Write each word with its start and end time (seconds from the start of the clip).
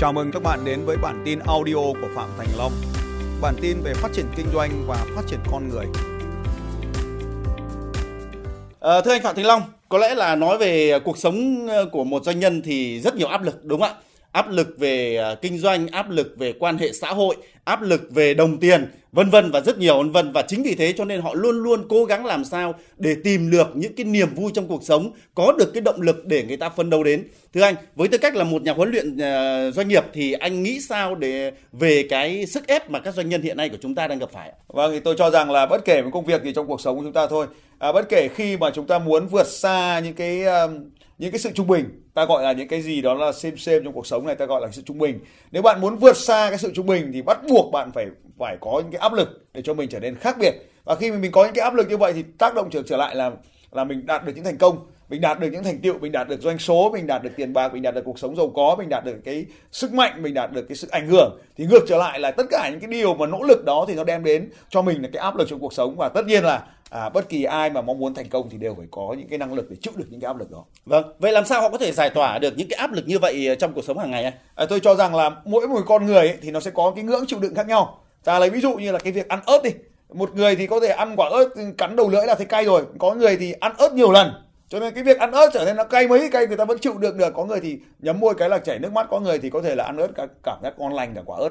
Chào 0.00 0.12
mừng 0.12 0.30
các 0.32 0.42
bạn 0.42 0.64
đến 0.64 0.84
với 0.84 0.96
bản 0.96 1.22
tin 1.24 1.38
audio 1.38 1.74
của 1.74 2.08
Phạm 2.14 2.28
Thành 2.38 2.48
Long. 2.58 2.72
Bản 3.40 3.54
tin 3.60 3.76
về 3.82 3.94
phát 3.94 4.08
triển 4.12 4.26
kinh 4.36 4.46
doanh 4.54 4.84
và 4.86 5.06
phát 5.16 5.22
triển 5.26 5.38
con 5.52 5.68
người. 5.68 5.86
À, 8.80 9.00
thưa 9.00 9.10
anh 9.10 9.22
Phạm 9.22 9.36
Thành 9.36 9.46
Long, 9.46 9.62
có 9.88 9.98
lẽ 9.98 10.14
là 10.14 10.36
nói 10.36 10.58
về 10.58 10.98
cuộc 11.04 11.18
sống 11.18 11.66
ờ, 11.68 11.86
của 11.92 12.04
một 12.04 12.24
doanh 12.24 12.40
nhân 12.40 12.62
thì 12.64 13.00
rất 13.00 13.16
nhiều 13.16 13.28
áp 13.28 13.42
lực 13.42 13.64
đúng 13.64 13.80
không 13.80 13.88
ạ? 13.88 13.94
Áp 14.32 14.50
lực 14.50 14.78
về 14.78 15.16
à, 15.16 15.34
kinh 15.34 15.58
doanh, 15.58 15.88
áp 15.88 16.10
lực 16.10 16.34
về 16.38 16.52
quan 16.58 16.78
hệ 16.78 16.92
xã 16.92 17.08
hội, 17.08 17.36
áp 17.64 17.82
lực 17.82 18.00
về 18.10 18.34
đồng 18.34 18.58
tiền, 18.58 18.86
vân 19.12 19.30
vân 19.30 19.50
và 19.50 19.60
rất 19.60 19.78
nhiều 19.78 19.98
vân 19.98 20.10
vân 20.10 20.32
và 20.32 20.42
chính 20.42 20.62
vì 20.62 20.74
thế 20.74 20.92
cho 20.92 21.04
nên 21.04 21.20
họ 21.20 21.34
luôn 21.34 21.62
luôn 21.62 21.86
cố 21.88 22.04
gắng 22.04 22.26
làm 22.26 22.44
sao 22.44 22.74
để 22.96 23.16
tìm 23.24 23.50
được 23.50 23.68
những 23.74 23.94
cái 23.94 24.04
niềm 24.04 24.34
vui 24.34 24.50
trong 24.54 24.68
cuộc 24.68 24.82
sống, 24.84 25.10
có 25.34 25.52
được 25.58 25.72
cái 25.74 25.80
động 25.80 26.00
lực 26.00 26.26
để 26.26 26.44
người 26.44 26.56
ta 26.56 26.68
phấn 26.68 26.90
đấu 26.90 27.04
đến. 27.04 27.24
Thưa 27.54 27.62
anh, 27.62 27.74
với 27.94 28.08
tư 28.08 28.18
cách 28.18 28.36
là 28.36 28.44
một 28.44 28.62
nhà 28.62 28.72
huấn 28.72 28.90
luyện 28.90 29.18
à, 29.18 29.70
doanh 29.70 29.88
nghiệp 29.88 30.04
thì 30.12 30.32
anh 30.32 30.62
nghĩ 30.62 30.80
sao 30.80 31.14
để 31.14 31.52
về 31.72 32.06
cái 32.10 32.46
sức 32.46 32.66
ép 32.66 32.90
mà 32.90 32.98
các 32.98 33.14
doanh 33.14 33.28
nhân 33.28 33.42
hiện 33.42 33.56
nay 33.56 33.68
của 33.68 33.78
chúng 33.80 33.94
ta 33.94 34.06
đang 34.06 34.18
gặp 34.18 34.30
phải? 34.32 34.52
Vâng 34.68 34.92
thì 34.92 35.00
tôi 35.00 35.14
cho 35.18 35.30
rằng 35.30 35.50
là 35.50 35.66
bất 35.66 35.84
kể 35.84 36.02
một 36.02 36.10
công 36.12 36.24
việc 36.24 36.42
gì 36.42 36.52
trong 36.52 36.66
cuộc 36.66 36.80
sống 36.80 36.96
của 36.96 37.02
chúng 37.02 37.12
ta 37.12 37.26
thôi, 37.26 37.46
à, 37.78 37.92
bất 37.92 38.08
kể 38.08 38.28
khi 38.34 38.56
mà 38.56 38.70
chúng 38.74 38.86
ta 38.86 38.98
muốn 38.98 39.26
vượt 39.26 39.46
xa 39.46 40.00
những 40.04 40.14
cái 40.14 40.42
uh, 40.64 40.70
những 41.20 41.32
cái 41.32 41.38
sự 41.38 41.50
trung 41.54 41.66
bình. 41.66 42.02
Ta 42.14 42.24
gọi 42.24 42.42
là 42.42 42.52
những 42.52 42.68
cái 42.68 42.82
gì 42.82 43.00
đó 43.00 43.14
là 43.14 43.32
xem 43.32 43.56
xem 43.56 43.84
trong 43.84 43.92
cuộc 43.92 44.06
sống 44.06 44.26
này, 44.26 44.34
ta 44.34 44.44
gọi 44.44 44.60
là 44.60 44.68
sự 44.72 44.82
trung 44.82 44.98
bình. 44.98 45.20
Nếu 45.50 45.62
bạn 45.62 45.80
muốn 45.80 45.96
vượt 45.96 46.16
xa 46.16 46.46
cái 46.48 46.58
sự 46.58 46.72
trung 46.74 46.86
bình 46.86 47.10
thì 47.12 47.22
bắt 47.22 47.38
buộc 47.48 47.72
bạn 47.72 47.92
phải 47.92 48.06
phải 48.38 48.56
có 48.60 48.80
những 48.82 48.92
cái 48.92 48.98
áp 49.00 49.12
lực 49.12 49.46
để 49.54 49.62
cho 49.62 49.74
mình 49.74 49.88
trở 49.88 50.00
nên 50.00 50.16
khác 50.16 50.36
biệt. 50.40 50.54
Và 50.84 50.94
khi 50.94 51.10
mình 51.10 51.32
có 51.32 51.44
những 51.44 51.54
cái 51.54 51.64
áp 51.64 51.74
lực 51.74 51.88
như 51.88 51.96
vậy 51.96 52.12
thì 52.12 52.24
tác 52.38 52.54
động 52.54 52.68
trở 52.70 52.82
trở 52.82 52.96
lại 52.96 53.16
là 53.16 53.30
là 53.72 53.84
mình 53.84 54.06
đạt 54.06 54.24
được 54.24 54.32
những 54.34 54.44
thành 54.44 54.58
công, 54.58 54.78
mình 55.08 55.20
đạt 55.20 55.40
được 55.40 55.48
những 55.52 55.64
thành 55.64 55.78
tựu, 55.78 55.98
mình 55.98 56.12
đạt 56.12 56.28
được 56.28 56.40
doanh 56.40 56.58
số, 56.58 56.90
mình 56.92 57.06
đạt 57.06 57.22
được 57.22 57.30
tiền 57.36 57.52
bạc, 57.52 57.72
mình 57.72 57.82
đạt 57.82 57.94
được 57.94 58.04
cuộc 58.04 58.18
sống 58.18 58.36
giàu 58.36 58.52
có, 58.54 58.76
mình 58.78 58.88
đạt 58.88 59.04
được 59.04 59.16
cái 59.24 59.44
sức 59.72 59.92
mạnh, 59.92 60.22
mình 60.22 60.34
đạt 60.34 60.52
được 60.52 60.68
cái 60.68 60.76
sự 60.76 60.88
ảnh 60.90 61.08
hưởng. 61.08 61.38
Thì 61.56 61.66
ngược 61.66 61.84
trở 61.88 61.96
lại 61.96 62.20
là 62.20 62.30
tất 62.30 62.46
cả 62.50 62.68
những 62.70 62.80
cái 62.80 62.90
điều 62.90 63.14
mà 63.14 63.26
nỗ 63.26 63.42
lực 63.42 63.64
đó 63.64 63.84
thì 63.88 63.94
nó 63.94 64.04
đem 64.04 64.24
đến 64.24 64.50
cho 64.68 64.82
mình 64.82 65.02
là 65.02 65.08
cái 65.12 65.22
áp 65.22 65.36
lực 65.36 65.48
trong 65.48 65.60
cuộc 65.60 65.72
sống. 65.72 65.96
Và 65.96 66.08
tất 66.08 66.26
nhiên 66.26 66.44
là 66.44 66.66
à, 66.90 67.08
bất 67.08 67.28
kỳ 67.28 67.44
ai 67.44 67.70
mà 67.70 67.82
mong 67.82 67.98
muốn 67.98 68.14
thành 68.14 68.28
công 68.28 68.50
thì 68.50 68.58
đều 68.58 68.74
phải 68.74 68.86
có 68.90 69.14
những 69.18 69.28
cái 69.28 69.38
năng 69.38 69.54
lực 69.54 69.70
để 69.70 69.76
chịu 69.82 69.92
được 69.96 70.04
những 70.10 70.20
cái 70.20 70.26
áp 70.26 70.38
lực 70.38 70.50
đó. 70.50 70.64
Vâng, 70.84 71.12
vậy 71.18 71.32
làm 71.32 71.44
sao 71.44 71.62
họ 71.62 71.68
có 71.68 71.78
thể 71.78 71.92
giải 71.92 72.10
tỏa 72.10 72.38
được 72.38 72.54
những 72.56 72.68
cái 72.68 72.78
áp 72.78 72.92
lực 72.92 73.08
như 73.08 73.18
vậy 73.18 73.56
trong 73.58 73.72
cuộc 73.72 73.84
sống 73.84 73.98
hàng 73.98 74.10
ngày 74.10 74.24
anh? 74.24 74.34
À, 74.54 74.66
tôi 74.68 74.80
cho 74.80 74.94
rằng 74.94 75.14
là 75.14 75.30
mỗi 75.44 75.68
một 75.68 75.80
con 75.86 76.06
người 76.06 76.28
ấy, 76.28 76.38
thì 76.42 76.50
nó 76.50 76.60
sẽ 76.60 76.70
có 76.70 76.92
cái 76.94 77.04
ngưỡng 77.04 77.26
chịu 77.26 77.38
đựng 77.40 77.54
khác 77.54 77.66
nhau. 77.68 77.98
Ta 78.24 78.38
lấy 78.38 78.50
ví 78.50 78.60
dụ 78.60 78.74
như 78.74 78.92
là 78.92 78.98
cái 78.98 79.12
việc 79.12 79.28
ăn 79.28 79.40
ớt 79.46 79.62
đi. 79.64 79.70
Một 80.12 80.34
người 80.34 80.56
thì 80.56 80.66
có 80.66 80.80
thể 80.80 80.88
ăn 80.88 81.14
quả 81.16 81.28
ớt 81.28 81.48
cắn 81.78 81.96
đầu 81.96 82.08
lưỡi 82.08 82.26
là 82.26 82.34
thấy 82.34 82.46
cay 82.46 82.64
rồi, 82.64 82.82
có 82.98 83.14
người 83.14 83.36
thì 83.36 83.52
ăn 83.52 83.72
ớt 83.78 83.94
nhiều 83.94 84.12
lần 84.12 84.32
cho 84.70 84.80
nên 84.80 84.94
cái 84.94 85.04
việc 85.04 85.18
ăn 85.18 85.32
ớt 85.32 85.50
trở 85.52 85.64
nên 85.64 85.76
nó 85.76 85.84
cay 85.84 86.08
mấy, 86.08 86.30
cay 86.32 86.46
người 86.46 86.56
ta 86.56 86.64
vẫn 86.64 86.78
chịu 86.78 86.98
được 86.98 87.16
được. 87.16 87.34
Có 87.34 87.44
người 87.44 87.60
thì 87.60 87.78
nhấm 87.98 88.20
môi 88.20 88.34
cái 88.34 88.48
là 88.48 88.58
chảy 88.58 88.78
nước 88.78 88.92
mắt, 88.92 89.06
có 89.10 89.20
người 89.20 89.38
thì 89.38 89.50
có 89.50 89.62
thể 89.62 89.74
là 89.74 89.84
ăn 89.84 89.96
ớt 89.96 90.08
cả, 90.16 90.26
cảm 90.42 90.58
giác 90.62 90.74
ngon 90.78 90.94
lành 90.94 91.14
cả 91.14 91.20
quả 91.26 91.38
ớt. 91.40 91.48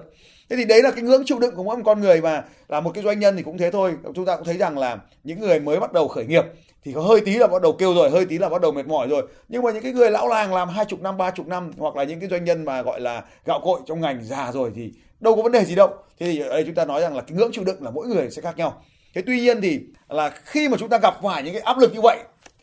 Thế 0.50 0.56
thì 0.56 0.66
đấy 0.66 0.82
là 0.84 0.92
cái 0.92 1.04
ngưỡng 1.04 1.24
chịu 1.26 1.40
đựng 1.40 1.56
của 1.56 1.64
mỗi 1.64 1.78
một 1.78 1.84
con 1.86 2.02
người 2.02 2.22
và 2.22 2.44
là 2.68 2.80
một 2.80 2.92
cái 2.94 3.04
doanh 3.04 3.20
nhân 3.20 3.38
thì 3.38 3.44
cũng 3.44 3.58
thế 3.58 3.72
thôi. 3.72 3.94
Chúng 4.16 4.26
ta 4.26 4.36
cũng 4.36 4.46
thấy 4.46 4.58
rằng 4.58 4.78
là 4.78 4.98
những 5.24 5.40
người 5.40 5.60
mới 5.60 5.80
bắt 5.80 5.94
đầu 5.94 6.08
khởi 6.08 6.26
nghiệp 6.26 6.44
thì 6.84 6.94
có 6.94 7.02
hơi 7.02 7.22
tí 7.22 7.36
là 7.36 7.48
bắt 7.48 7.62
đầu 7.62 7.72
kêu 7.74 7.94
rồi, 7.94 8.10
hơi 8.10 8.26
tí 8.26 8.38
là 8.38 8.50
bắt 8.50 8.62
đầu 8.62 8.72
mệt 8.72 8.88
mỏi 8.88 9.08
rồi. 9.08 9.28
Nhưng 9.50 9.64
mà 9.64 9.72
những 9.72 9.84
cái 9.84 9.92
người 9.92 10.12
lão 10.12 10.28
làng 10.28 10.54
làm 10.54 10.70
hai 10.70 10.86
chục 10.86 11.02
năm, 11.02 11.18
ba 11.18 11.32
chục 11.32 11.48
năm 11.48 11.72
hoặc 11.78 11.96
là 11.96 12.04
những 12.04 12.20
cái 12.20 12.30
doanh 12.30 12.44
nhân 12.44 12.66
mà 12.66 12.82
gọi 12.82 13.02
là 13.02 13.24
gạo 13.46 13.62
cội 13.64 13.80
trong 13.86 14.02
ngành 14.02 14.24
già 14.24 14.52
rồi 14.52 14.72
thì 14.76 14.92
đâu 15.20 15.36
có 15.36 15.42
vấn 15.42 15.52
đề 15.52 15.66
gì 15.66 15.76
đâu. 15.76 15.90
Thế 16.20 16.26
thì 16.26 16.40
ở 16.40 16.50
đây 16.50 16.64
chúng 16.66 16.76
ta 16.76 16.86
nói 16.86 17.02
rằng 17.02 17.16
là 17.16 17.22
cái 17.22 17.38
ngưỡng 17.38 17.52
chịu 17.52 17.64
đựng 17.64 17.84
là 17.84 17.92
mỗi 17.92 18.08
người 18.08 18.32
sẽ 18.32 18.42
khác 18.42 18.58
nhau. 18.58 18.84
Thế 19.14 19.22
tuy 19.26 19.40
nhiên 19.40 19.62
thì 19.62 19.80
là 20.10 20.30
khi 20.30 20.70
mà 20.70 20.78
chúng 20.80 20.90
ta 20.90 20.98
gặp 20.98 21.14
phải 21.24 21.44
những 21.44 21.54
cái 21.54 21.62
áp 21.62 21.78
lực 21.78 21.94
như 21.94 22.02
vậy 22.04 22.18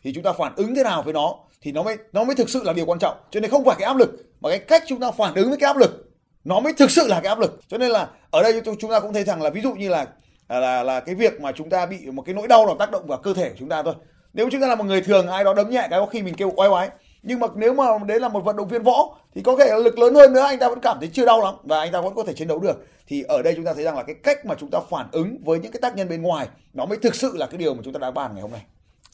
thì 0.07 0.13
chúng 0.13 0.23
ta 0.23 0.33
phản 0.33 0.55
ứng 0.55 0.75
thế 0.75 0.83
nào 0.83 1.01
với 1.01 1.13
nó 1.13 1.35
thì 1.61 1.71
nó 1.71 1.83
mới 1.83 1.97
nó 2.13 2.23
mới 2.23 2.35
thực 2.35 2.49
sự 2.49 2.63
là 2.63 2.73
điều 2.73 2.85
quan 2.85 2.99
trọng. 2.99 3.17
Cho 3.31 3.39
nên 3.39 3.51
không 3.51 3.65
phải 3.65 3.75
cái 3.79 3.85
áp 3.85 3.97
lực, 3.97 4.09
mà 4.41 4.49
cái 4.49 4.59
cách 4.59 4.83
chúng 4.87 4.99
ta 4.99 5.11
phản 5.11 5.33
ứng 5.33 5.49
với 5.49 5.57
cái 5.57 5.67
áp 5.67 5.77
lực, 5.77 6.11
nó 6.43 6.59
mới 6.59 6.73
thực 6.73 6.91
sự 6.91 7.07
là 7.07 7.19
cái 7.19 7.29
áp 7.29 7.39
lực. 7.39 7.59
Cho 7.67 7.77
nên 7.77 7.91
là 7.91 8.07
ở 8.31 8.43
đây 8.43 8.61
chúng 8.79 8.91
ta 8.91 8.99
cũng 8.99 9.13
thấy 9.13 9.23
rằng 9.23 9.41
là 9.41 9.49
ví 9.49 9.61
dụ 9.61 9.73
như 9.73 9.89
là 9.89 10.05
à, 10.47 10.59
là 10.59 10.83
là 10.83 10.99
cái 10.99 11.15
việc 11.15 11.41
mà 11.41 11.51
chúng 11.51 11.69
ta 11.69 11.85
bị 11.85 11.97
một 12.11 12.23
cái 12.25 12.35
nỗi 12.35 12.47
đau 12.47 12.65
nào 12.65 12.75
tác 12.79 12.91
động 12.91 13.07
vào 13.07 13.17
cơ 13.17 13.33
thể 13.33 13.49
của 13.49 13.55
chúng 13.59 13.69
ta 13.69 13.83
thôi. 13.83 13.93
Nếu 14.33 14.49
chúng 14.51 14.61
ta 14.61 14.67
là 14.67 14.75
một 14.75 14.83
người 14.83 15.01
thường, 15.01 15.27
ai 15.27 15.43
đó 15.43 15.53
đấm 15.53 15.69
nhẹ 15.69 15.87
cái 15.89 15.99
có 15.99 16.05
khi 16.05 16.21
mình 16.21 16.35
kêu 16.35 16.51
oai 16.55 16.69
oái. 16.69 16.89
Nhưng 17.23 17.39
mà 17.39 17.47
nếu 17.55 17.73
mà 17.73 17.85
đấy 18.07 18.19
là 18.19 18.29
một 18.29 18.45
vận 18.45 18.55
động 18.55 18.67
viên 18.67 18.83
võ 18.83 19.17
thì 19.35 19.41
có 19.41 19.55
thể 19.59 19.65
là 19.69 19.77
lực 19.77 19.99
lớn 19.99 20.15
hơn 20.15 20.33
nữa, 20.33 20.41
anh 20.41 20.59
ta 20.59 20.69
vẫn 20.69 20.79
cảm 20.79 20.97
thấy 20.99 21.09
chưa 21.13 21.25
đau 21.25 21.41
lắm 21.41 21.55
và 21.63 21.79
anh 21.79 21.91
ta 21.91 22.01
vẫn 22.01 22.15
có 22.15 22.23
thể 22.23 22.33
chiến 22.33 22.47
đấu 22.47 22.59
được. 22.59 22.85
Thì 23.07 23.23
ở 23.23 23.41
đây 23.41 23.53
chúng 23.55 23.65
ta 23.65 23.73
thấy 23.73 23.83
rằng 23.83 23.97
là 23.97 24.03
cái 24.03 24.15
cách 24.23 24.45
mà 24.45 24.55
chúng 24.59 24.69
ta 24.71 24.79
phản 24.89 25.07
ứng 25.11 25.37
với 25.45 25.59
những 25.59 25.71
cái 25.71 25.79
tác 25.81 25.95
nhân 25.95 26.09
bên 26.09 26.21
ngoài 26.21 26.47
nó 26.73 26.85
mới 26.85 26.97
thực 26.97 27.15
sự 27.15 27.37
là 27.37 27.47
cái 27.47 27.57
điều 27.57 27.73
mà 27.73 27.81
chúng 27.83 27.93
ta 27.93 27.97
đã 27.99 28.11
bàn 28.11 28.31
ngày 28.33 28.41
hôm 28.41 28.51
nay. 28.51 28.61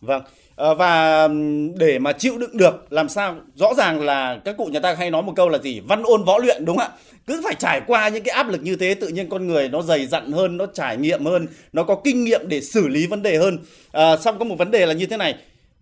Vâng, 0.04 0.22
à, 0.56 0.74
và 0.74 1.28
để 1.78 2.00
mà 2.00 2.12
chịu 2.14 2.38
đựng 2.38 2.58
được 2.58 2.94
làm 2.94 3.10
sao? 3.10 3.36
Rõ 3.56 3.74
ràng 3.78 4.02
là 4.02 4.40
các 4.46 4.58
cụ 4.58 4.66
nhà 4.66 4.80
ta 4.80 4.94
hay 4.94 5.12
nói 5.12 5.22
một 5.22 5.34
câu 5.36 5.50
là 5.50 5.58
gì? 5.58 5.80
Văn 5.80 6.04
ôn 6.04 6.24
võ 6.24 6.38
luyện 6.38 6.66
đúng 6.66 6.78
không 6.78 6.88
ạ? 6.88 6.98
Cứ 7.28 7.42
phải 7.44 7.56
trải 7.56 7.82
qua 7.88 8.10
những 8.10 8.24
cái 8.24 8.36
áp 8.36 8.50
lực 8.50 8.64
như 8.64 8.76
thế 8.76 8.94
tự 8.94 9.08
nhiên 9.08 9.30
con 9.30 9.48
người 9.48 9.70
nó 9.70 9.82
dày 9.82 10.06
dặn 10.06 10.32
hơn 10.32 10.58
nó 10.58 10.66
trải 10.66 10.98
nghiệm 10.98 11.26
hơn 11.26 11.48
nó 11.74 11.84
có 11.84 11.96
kinh 12.04 12.24
nghiệm 12.24 12.48
để 12.48 12.62
xử 12.62 12.88
lý 12.88 13.08
vấn 13.08 13.22
đề 13.22 13.38
hơn. 13.38 13.60
À, 13.92 14.18
xong 14.18 14.40
có 14.40 14.46
một 14.46 14.56
vấn 14.58 14.72
đề 14.72 14.86
là 14.86 14.94
như 14.94 15.06
thế 15.06 15.18
này. 15.18 15.36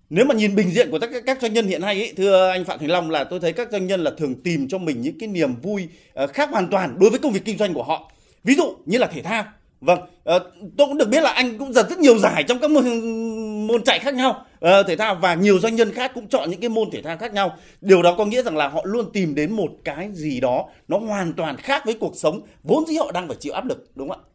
Nếu 0.10 0.26
mà 0.26 0.36
nhìn 0.36 0.56
bình 0.56 0.72
diện 0.72 0.92
của 0.92 1.00
các 1.00 1.10
các 1.26 1.42
doanh 1.42 1.54
nhân 1.54 1.68
hiện 1.68 1.82
nay 1.82 1.96
ý, 1.96 2.12
thưa 2.18 2.50
anh 2.50 2.66
Phạm 2.66 2.80
Thành 2.80 2.90
Long 2.92 3.12
là 3.12 3.24
tôi 3.24 3.40
thấy 3.40 3.54
các 3.54 3.72
doanh 3.72 3.88
nhân 3.88 4.04
là 4.04 4.12
thường 4.18 4.36
tìm 4.44 4.68
cho 4.68 4.78
mình 4.78 5.02
những 5.02 5.20
cái 5.20 5.30
niềm 5.30 5.56
vui 5.62 5.88
ờ, 6.14 6.28
khác 6.28 6.50
hoàn 6.52 6.68
toàn 6.68 6.96
đối 7.00 7.10
với 7.10 7.20
công 7.20 7.32
việc 7.32 7.46
kinh 7.46 7.58
doanh 7.58 7.74
của 7.74 7.84
họ. 7.84 8.12
Ví 8.44 8.56
dụ 8.56 8.76
như 8.86 8.98
là 8.98 9.08
thể 9.08 9.22
thao. 9.22 9.44
Vâng, 9.82 10.00
tôi 10.78 10.88
cũng 10.88 10.98
được 10.98 11.10
biết 11.10 11.24
là 11.24 11.32
anh 11.32 11.58
cũng 11.58 11.74
giật 11.74 11.90
rất 11.90 12.00
nhiều 12.00 12.18
giải 12.18 12.44
trong 12.44 12.60
các 12.60 12.72
môn 12.72 12.84
môn 13.72 13.84
chạy 13.84 14.00
khác 14.00 14.14
nhau. 14.14 14.46
Uh, 14.66 14.88
thể 14.88 14.96
thao 14.96 15.16
và 15.16 15.34
nhiều 15.34 15.60
doanh 15.60 15.76
nhân 15.76 15.92
khác 15.92 16.12
cũng 16.14 16.28
chọn 16.28 16.50
những 16.50 16.60
cái 16.60 16.70
môn 16.70 16.92
thể 16.92 17.02
thao 17.02 17.18
khác 17.18 17.34
nhau. 17.34 17.58
Điều 17.82 18.02
đó 18.02 18.16
có 18.18 18.26
nghĩa 18.26 18.44
rằng 18.44 18.58
là 18.58 18.68
họ 18.68 18.82
luôn 18.84 19.12
tìm 19.14 19.36
đến 19.36 19.52
một 19.52 19.70
cái 19.84 20.10
gì 20.14 20.40
đó 20.40 20.66
nó 20.88 20.98
hoàn 20.98 21.34
toàn 21.34 21.58
khác 21.58 21.86
với 21.86 21.94
cuộc 22.00 22.16
sống 22.16 22.42
vốn 22.64 22.86
dĩ 22.86 22.96
họ 22.98 23.12
đang 23.12 23.28
phải 23.28 23.38
chịu 23.40 23.54
áp 23.54 23.66
lực, 23.66 23.92
đúng 23.96 24.10
không 24.10 24.20
ạ? 24.26 24.28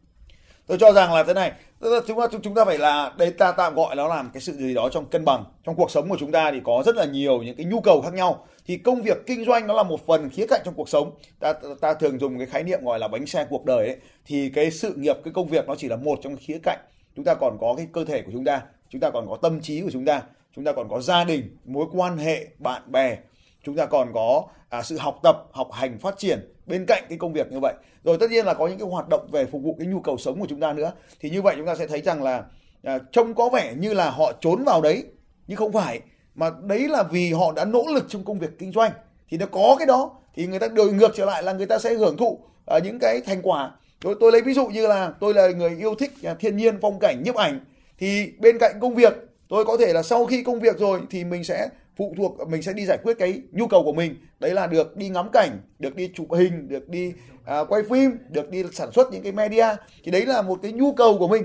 tôi 0.67 0.77
cho 0.77 0.93
rằng 0.93 1.13
là 1.13 1.23
thế 1.23 1.33
này 1.33 1.51
chúng 1.81 2.19
ta 2.19 2.27
chúng 2.43 2.55
ta 2.55 2.65
phải 2.65 2.77
là 2.77 3.13
đây 3.17 3.31
ta 3.31 3.51
tạm 3.51 3.75
gọi 3.75 3.95
nó 3.95 4.07
làm 4.07 4.29
cái 4.33 4.41
sự 4.41 4.53
gì 4.53 4.73
đó 4.73 4.89
trong 4.89 5.05
cân 5.05 5.25
bằng. 5.25 5.43
Trong 5.63 5.75
cuộc 5.75 5.91
sống 5.91 6.09
của 6.09 6.17
chúng 6.19 6.31
ta 6.31 6.51
thì 6.51 6.61
có 6.63 6.83
rất 6.85 6.95
là 6.95 7.05
nhiều 7.05 7.43
những 7.43 7.55
cái 7.55 7.65
nhu 7.65 7.81
cầu 7.81 8.01
khác 8.01 8.13
nhau. 8.13 8.47
Thì 8.65 8.77
công 8.77 9.01
việc 9.01 9.17
kinh 9.25 9.45
doanh 9.45 9.67
nó 9.67 9.73
là 9.73 9.83
một 9.83 10.07
phần 10.07 10.29
khía 10.29 10.45
cạnh 10.49 10.61
trong 10.65 10.73
cuộc 10.73 10.89
sống. 10.89 11.11
Ta 11.39 11.53
ta 11.81 11.93
thường 11.93 12.19
dùng 12.19 12.37
cái 12.37 12.47
khái 12.47 12.63
niệm 12.63 12.79
gọi 12.85 12.99
là 12.99 13.07
bánh 13.07 13.25
xe 13.25 13.45
cuộc 13.49 13.65
đời 13.65 13.87
ấy. 13.87 13.95
Thì 14.25 14.49
cái 14.49 14.71
sự 14.71 14.93
nghiệp 14.95 15.15
cái 15.23 15.33
công 15.33 15.47
việc 15.47 15.67
nó 15.67 15.75
chỉ 15.75 15.87
là 15.87 15.95
một 15.95 16.19
trong 16.23 16.37
khía 16.37 16.57
cạnh. 16.63 16.79
Chúng 17.15 17.25
ta 17.25 17.33
còn 17.33 17.57
có 17.61 17.73
cái 17.77 17.87
cơ 17.93 18.05
thể 18.05 18.21
của 18.21 18.31
chúng 18.33 18.45
ta 18.45 18.61
chúng 18.89 19.01
ta 19.01 19.09
còn 19.09 19.29
có 19.29 19.37
tâm 19.41 19.61
trí 19.61 19.81
của 19.81 19.91
chúng 19.91 20.05
ta 20.05 20.21
chúng 20.55 20.65
ta 20.65 20.71
còn 20.71 20.89
có 20.89 21.01
gia 21.01 21.23
đình 21.23 21.57
mối 21.65 21.85
quan 21.91 22.17
hệ 22.17 22.47
bạn 22.59 22.91
bè 22.91 23.17
chúng 23.63 23.75
ta 23.75 23.85
còn 23.85 24.13
có 24.13 24.43
à, 24.69 24.83
sự 24.83 24.97
học 24.97 25.19
tập 25.23 25.45
học 25.51 25.69
hành 25.71 25.99
phát 25.99 26.17
triển 26.17 26.53
bên 26.65 26.85
cạnh 26.87 27.03
cái 27.09 27.17
công 27.17 27.33
việc 27.33 27.51
như 27.51 27.59
vậy. 27.59 27.73
Rồi 28.03 28.17
tất 28.19 28.31
nhiên 28.31 28.45
là 28.45 28.53
có 28.53 28.67
những 28.67 28.79
cái 28.79 28.87
hoạt 28.87 29.09
động 29.09 29.27
về 29.31 29.45
phục 29.45 29.61
vụ 29.63 29.75
cái 29.79 29.87
nhu 29.87 29.99
cầu 29.99 30.17
sống 30.17 30.39
của 30.39 30.45
chúng 30.49 30.59
ta 30.59 30.73
nữa. 30.73 30.91
Thì 31.19 31.29
như 31.29 31.41
vậy 31.41 31.55
chúng 31.57 31.65
ta 31.65 31.75
sẽ 31.75 31.87
thấy 31.87 32.01
rằng 32.01 32.23
là 32.23 32.43
à, 32.83 32.99
trông 33.11 33.33
có 33.33 33.49
vẻ 33.49 33.73
như 33.77 33.93
là 33.93 34.09
họ 34.09 34.33
trốn 34.41 34.63
vào 34.63 34.81
đấy 34.81 35.03
nhưng 35.47 35.57
không 35.57 35.71
phải. 35.71 35.99
Mà 36.35 36.49
đấy 36.63 36.87
là 36.87 37.03
vì 37.03 37.33
họ 37.33 37.53
đã 37.55 37.65
nỗ 37.65 37.83
lực 37.93 38.05
trong 38.09 38.23
công 38.25 38.39
việc 38.39 38.59
kinh 38.59 38.71
doanh. 38.71 38.91
Thì 39.29 39.37
nó 39.37 39.45
có 39.45 39.75
cái 39.79 39.85
đó 39.85 40.11
thì 40.35 40.47
người 40.47 40.59
ta 40.59 40.67
đổi 40.67 40.93
ngược 40.93 41.11
trở 41.15 41.25
lại 41.25 41.43
là 41.43 41.53
người 41.53 41.65
ta 41.65 41.79
sẽ 41.79 41.93
hưởng 41.93 42.17
thụ 42.17 42.39
à, 42.65 42.79
những 42.79 42.99
cái 42.99 43.21
thành 43.21 43.41
quả. 43.43 43.71
Tôi 44.01 44.15
tôi 44.19 44.31
lấy 44.31 44.41
ví 44.41 44.53
dụ 44.53 44.67
như 44.67 44.87
là 44.87 45.11
tôi 45.19 45.33
là 45.33 45.49
người 45.49 45.75
yêu 45.77 45.95
thích 45.95 46.11
à, 46.23 46.33
thiên 46.39 46.57
nhiên 46.57 46.77
phong 46.81 46.99
cảnh 46.99 47.21
nhiếp 47.23 47.35
ảnh 47.35 47.59
thì 47.97 48.31
bên 48.39 48.57
cạnh 48.59 48.79
công 48.81 48.95
việc 48.95 49.13
tôi 49.49 49.65
có 49.65 49.77
thể 49.77 49.93
là 49.93 50.03
sau 50.03 50.25
khi 50.25 50.43
công 50.43 50.59
việc 50.59 50.77
rồi 50.77 50.99
thì 51.09 51.23
mình 51.23 51.43
sẽ 51.43 51.69
phụ 51.97 52.13
thuộc 52.17 52.47
mình 52.49 52.61
sẽ 52.61 52.73
đi 52.73 52.85
giải 52.85 52.97
quyết 53.03 53.13
cái 53.19 53.41
nhu 53.51 53.67
cầu 53.67 53.83
của 53.83 53.93
mình. 53.93 54.15
Đấy 54.39 54.53
là 54.53 54.67
được 54.67 54.97
đi 54.97 55.09
ngắm 55.09 55.29
cảnh 55.33 55.59
được 55.79 55.95
đi 55.95 56.11
chụp 56.15 56.27
hình 56.33 56.67
được 56.69 56.89
đi 56.89 57.13
à, 57.45 57.63
quay 57.69 57.83
phim 57.89 58.17
được 58.29 58.49
đi 58.49 58.63
sản 58.73 58.91
xuất 58.91 59.11
những 59.11 59.23
cái 59.23 59.31
media. 59.31 59.67
Thì 60.03 60.11
đấy 60.11 60.25
là 60.25 60.41
một 60.41 60.59
cái 60.61 60.71
nhu 60.71 60.93
cầu 60.93 61.17
của 61.17 61.27
mình. 61.27 61.43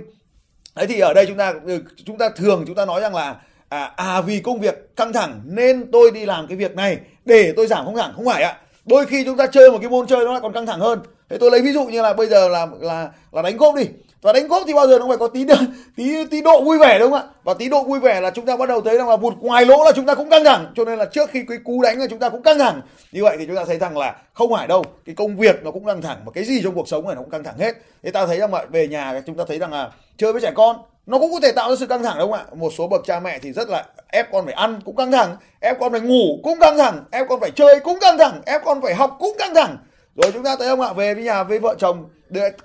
Đấy 0.76 0.86
thì 0.86 1.00
ở 1.00 1.14
đây 1.14 1.26
chúng 1.26 1.36
ta 1.36 1.54
ừ, 1.64 1.82
chúng 2.04 2.18
ta 2.18 2.28
thường 2.36 2.64
chúng 2.66 2.76
ta 2.76 2.86
nói 2.86 3.00
rằng 3.00 3.14
là 3.14 3.40
à, 3.68 3.92
à 3.96 4.20
vì 4.20 4.40
công 4.40 4.60
việc 4.60 4.96
căng 4.96 5.12
thẳng 5.12 5.40
nên 5.44 5.90
tôi 5.92 6.10
đi 6.10 6.26
làm 6.26 6.46
cái 6.46 6.56
việc 6.56 6.76
này 6.76 6.98
để 7.24 7.52
tôi 7.56 7.66
giảm 7.66 7.84
không 7.84 7.96
thẳng. 7.96 8.12
Không 8.16 8.24
phải 8.24 8.42
ạ. 8.42 8.58
Đôi 8.86 9.06
khi 9.06 9.24
chúng 9.24 9.36
ta 9.36 9.46
chơi 9.46 9.70
một 9.70 9.78
cái 9.80 9.90
môn 9.90 10.06
chơi 10.06 10.24
nó 10.24 10.32
lại 10.32 10.40
còn 10.40 10.52
căng 10.52 10.66
thẳng 10.66 10.80
hơn. 10.80 10.98
Thế 11.28 11.38
tôi 11.38 11.50
lấy 11.50 11.62
ví 11.62 11.72
dụ 11.72 11.84
như 11.84 12.02
là 12.02 12.12
bây 12.14 12.26
giờ 12.26 12.48
là 12.48 12.66
là 12.80 13.10
là 13.32 13.42
đánh 13.42 13.56
golf 13.56 13.76
đi 13.76 13.84
và 14.22 14.32
đánh 14.32 14.48
golf 14.48 14.64
thì 14.66 14.74
bao 14.74 14.88
giờ 14.88 14.98
nó 14.98 15.08
phải 15.08 15.16
có 15.16 15.28
tí 15.28 15.46
tí 15.96 16.24
tí 16.24 16.42
độ 16.42 16.62
vui 16.62 16.78
vẻ, 16.78 16.98
đúng 16.98 17.10
không 17.10 17.20
ạ? 17.20 17.26
Và 17.44 17.54
tí 17.54 17.68
độ 17.68 17.82
vui 17.82 18.00
vẻ 18.00 18.20
là 18.20 18.30
chúng 18.30 18.46
ta 18.46 18.56
bắt 18.56 18.68
đầu 18.68 18.80
thấy 18.80 18.98
rằng 18.98 19.08
là 19.08 19.16
vụt 19.16 19.34
ngoài 19.40 19.66
lỗ 19.66 19.84
là 19.84 19.92
chúng 19.96 20.06
ta 20.06 20.14
cũng 20.14 20.30
căng 20.30 20.44
thẳng. 20.44 20.72
Cho 20.76 20.84
nên 20.84 20.98
là 20.98 21.04
trước 21.04 21.30
khi 21.30 21.44
cái 21.48 21.58
cú 21.64 21.82
đánh 21.82 21.98
là 21.98 22.06
chúng 22.10 22.18
ta 22.18 22.28
cũng 22.28 22.42
căng 22.42 22.58
thẳng. 22.58 22.80
Như 23.12 23.22
vậy 23.22 23.36
thì 23.38 23.46
chúng 23.46 23.56
ta 23.56 23.64
thấy 23.64 23.78
rằng 23.78 23.98
là 23.98 24.16
không 24.32 24.52
phải 24.52 24.66
đâu, 24.66 24.84
cái 25.06 25.14
công 25.14 25.36
việc 25.36 25.64
nó 25.64 25.70
cũng 25.70 25.84
căng 25.84 26.02
thẳng 26.02 26.18
và 26.24 26.32
cái 26.34 26.44
gì 26.44 26.60
trong 26.64 26.74
cuộc 26.74 26.88
sống 26.88 27.06
này 27.06 27.14
nó 27.14 27.20
cũng 27.20 27.30
căng 27.30 27.44
thẳng 27.44 27.58
hết. 27.58 27.72
Thế 28.02 28.10
ta 28.10 28.26
thấy 28.26 28.38
rằng 28.38 28.54
là 28.54 28.64
về 28.70 28.88
nhà 28.88 29.22
chúng 29.26 29.36
ta 29.36 29.44
thấy 29.48 29.58
rằng 29.58 29.72
là 29.72 29.90
chơi 30.16 30.32
với 30.32 30.42
trẻ 30.42 30.52
con, 30.54 30.76
nó 31.06 31.18
cũng 31.18 31.32
có 31.32 31.38
thể 31.42 31.52
tạo 31.52 31.70
ra 31.70 31.76
sự 31.80 31.86
căng 31.86 32.02
thẳng 32.02 32.16
đúng 32.18 32.32
không 32.32 32.40
ạ? 32.40 32.54
Một 32.54 32.72
số 32.78 32.88
bậc 32.88 33.02
cha 33.06 33.20
mẹ 33.20 33.38
thì 33.38 33.52
rất 33.52 33.68
là 33.68 33.84
ép 34.08 34.32
con 34.32 34.44
phải 34.44 34.54
ăn 34.54 34.80
cũng 34.84 34.96
căng 34.96 35.12
thẳng, 35.12 35.36
ép 35.60 35.80
con 35.80 35.92
phải 35.92 36.00
ngủ 36.00 36.38
cũng 36.42 36.58
căng 36.60 36.78
thẳng, 36.78 37.04
ép 37.10 37.26
con 37.28 37.40
phải 37.40 37.50
chơi 37.50 37.80
cũng 37.80 37.98
căng 38.00 38.18
thẳng, 38.18 38.40
ép 38.46 38.64
con 38.64 38.82
phải 38.82 38.94
học 38.94 39.16
cũng 39.20 39.36
căng 39.38 39.54
thẳng 39.54 39.76
rồi 40.16 40.32
chúng 40.32 40.42
ta 40.42 40.56
thấy 40.56 40.68
không 40.68 40.80
ạ 40.80 40.92
về 40.92 41.14
với 41.14 41.24
nhà 41.24 41.42
với 41.42 41.58
vợ 41.58 41.74
chồng. 41.78 42.08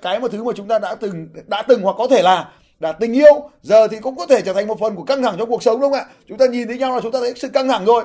Cái 0.02 0.20
một 0.20 0.32
thứ 0.32 0.44
mà 0.44 0.52
chúng 0.56 0.68
ta 0.68 0.78
đã 0.78 0.94
từng 0.94 1.28
đã 1.46 1.62
từng 1.68 1.82
hoặc 1.82 1.94
có 1.98 2.08
thể 2.10 2.22
là 2.22 2.48
đã 2.80 2.92
tình 2.92 3.12
yêu 3.12 3.50
giờ 3.62 3.88
thì 3.88 3.96
cũng 4.00 4.16
có 4.16 4.26
thể 4.26 4.42
trở 4.42 4.52
thành 4.52 4.66
một 4.66 4.80
phần 4.80 4.96
của 4.96 5.02
căng 5.02 5.22
thẳng 5.22 5.34
trong 5.38 5.48
cuộc 5.48 5.62
sống 5.62 5.80
đúng 5.80 5.90
không 5.90 6.00
ạ? 6.00 6.06
Chúng 6.28 6.38
ta 6.38 6.46
nhìn 6.46 6.68
thấy 6.68 6.78
nhau 6.78 6.94
là 6.94 7.00
chúng 7.00 7.12
ta 7.12 7.18
thấy 7.20 7.32
sự 7.36 7.48
căng 7.48 7.68
thẳng 7.68 7.84
rồi. 7.84 8.04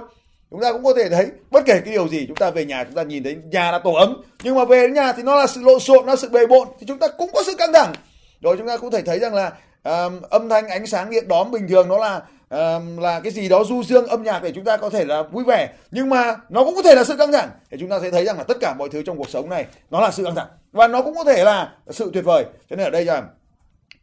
Chúng 0.51 0.61
ta 0.61 0.71
cũng 0.71 0.83
có 0.83 0.93
thể 0.97 1.09
thấy 1.09 1.27
bất 1.51 1.65
kể 1.65 1.81
cái 1.85 1.93
điều 1.93 2.07
gì 2.07 2.25
chúng 2.27 2.35
ta 2.35 2.49
về 2.49 2.65
nhà 2.65 2.83
chúng 2.83 2.93
ta 2.93 3.03
nhìn 3.03 3.23
thấy 3.23 3.37
nhà 3.51 3.71
là 3.71 3.79
tổ 3.79 3.93
ấm. 3.93 4.21
Nhưng 4.43 4.55
mà 4.55 4.65
về 4.65 4.81
đến 4.81 4.93
nhà 4.93 5.13
thì 5.13 5.23
nó 5.23 5.35
là 5.35 5.47
sự 5.47 5.61
lộn 5.61 5.79
xộn 5.79 6.05
nó 6.05 6.11
là 6.11 6.15
sự 6.15 6.29
bề 6.29 6.47
bộn 6.47 6.67
thì 6.79 6.85
chúng 6.87 6.99
ta 6.99 7.07
cũng 7.07 7.29
có 7.33 7.43
sự 7.45 7.55
căng 7.57 7.73
thẳng. 7.73 7.93
Rồi 8.41 8.55
chúng 8.57 8.67
ta 8.67 8.77
cũng 8.77 8.91
thể 8.91 9.01
thấy 9.01 9.19
rằng 9.19 9.33
là 9.33 9.51
um, 9.83 10.21
âm 10.29 10.49
thanh 10.49 10.67
ánh 10.67 10.87
sáng 10.87 11.09
điện 11.09 11.27
đóm 11.27 11.51
bình 11.51 11.67
thường 11.67 11.87
nó 11.87 11.97
là 11.97 12.21
là 12.97 13.19
cái 13.23 13.31
gì 13.31 13.49
đó 13.49 13.63
du 13.63 13.83
dương, 13.83 14.07
âm 14.07 14.23
nhạc 14.23 14.43
để 14.43 14.51
chúng 14.55 14.63
ta 14.63 14.77
có 14.77 14.89
thể 14.89 15.05
là 15.05 15.23
vui 15.23 15.43
vẻ. 15.43 15.69
Nhưng 15.91 16.09
mà 16.09 16.35
nó 16.49 16.65
cũng 16.65 16.75
có 16.75 16.83
thể 16.83 16.95
là 16.95 17.03
sự 17.03 17.15
căng 17.17 17.31
thẳng. 17.31 17.49
Thì 17.71 17.77
chúng 17.79 17.89
ta 17.89 17.99
sẽ 17.99 18.11
thấy 18.11 18.25
rằng 18.25 18.37
là 18.37 18.43
tất 18.43 18.57
cả 18.61 18.75
mọi 18.79 18.89
thứ 18.89 19.03
trong 19.05 19.17
cuộc 19.17 19.29
sống 19.29 19.49
này, 19.49 19.65
nó 19.91 20.01
là 20.01 20.11
sự 20.11 20.23
căng 20.23 20.35
thẳng. 20.35 20.47
Và 20.71 20.87
nó 20.87 21.01
cũng 21.01 21.15
có 21.15 21.23
thể 21.23 21.43
là 21.43 21.71
sự 21.89 22.11
tuyệt 22.13 22.25
vời. 22.25 22.45
Cho 22.69 22.75
nên 22.75 22.87
ở 22.87 22.89
đây 22.89 23.05
là 23.05 23.23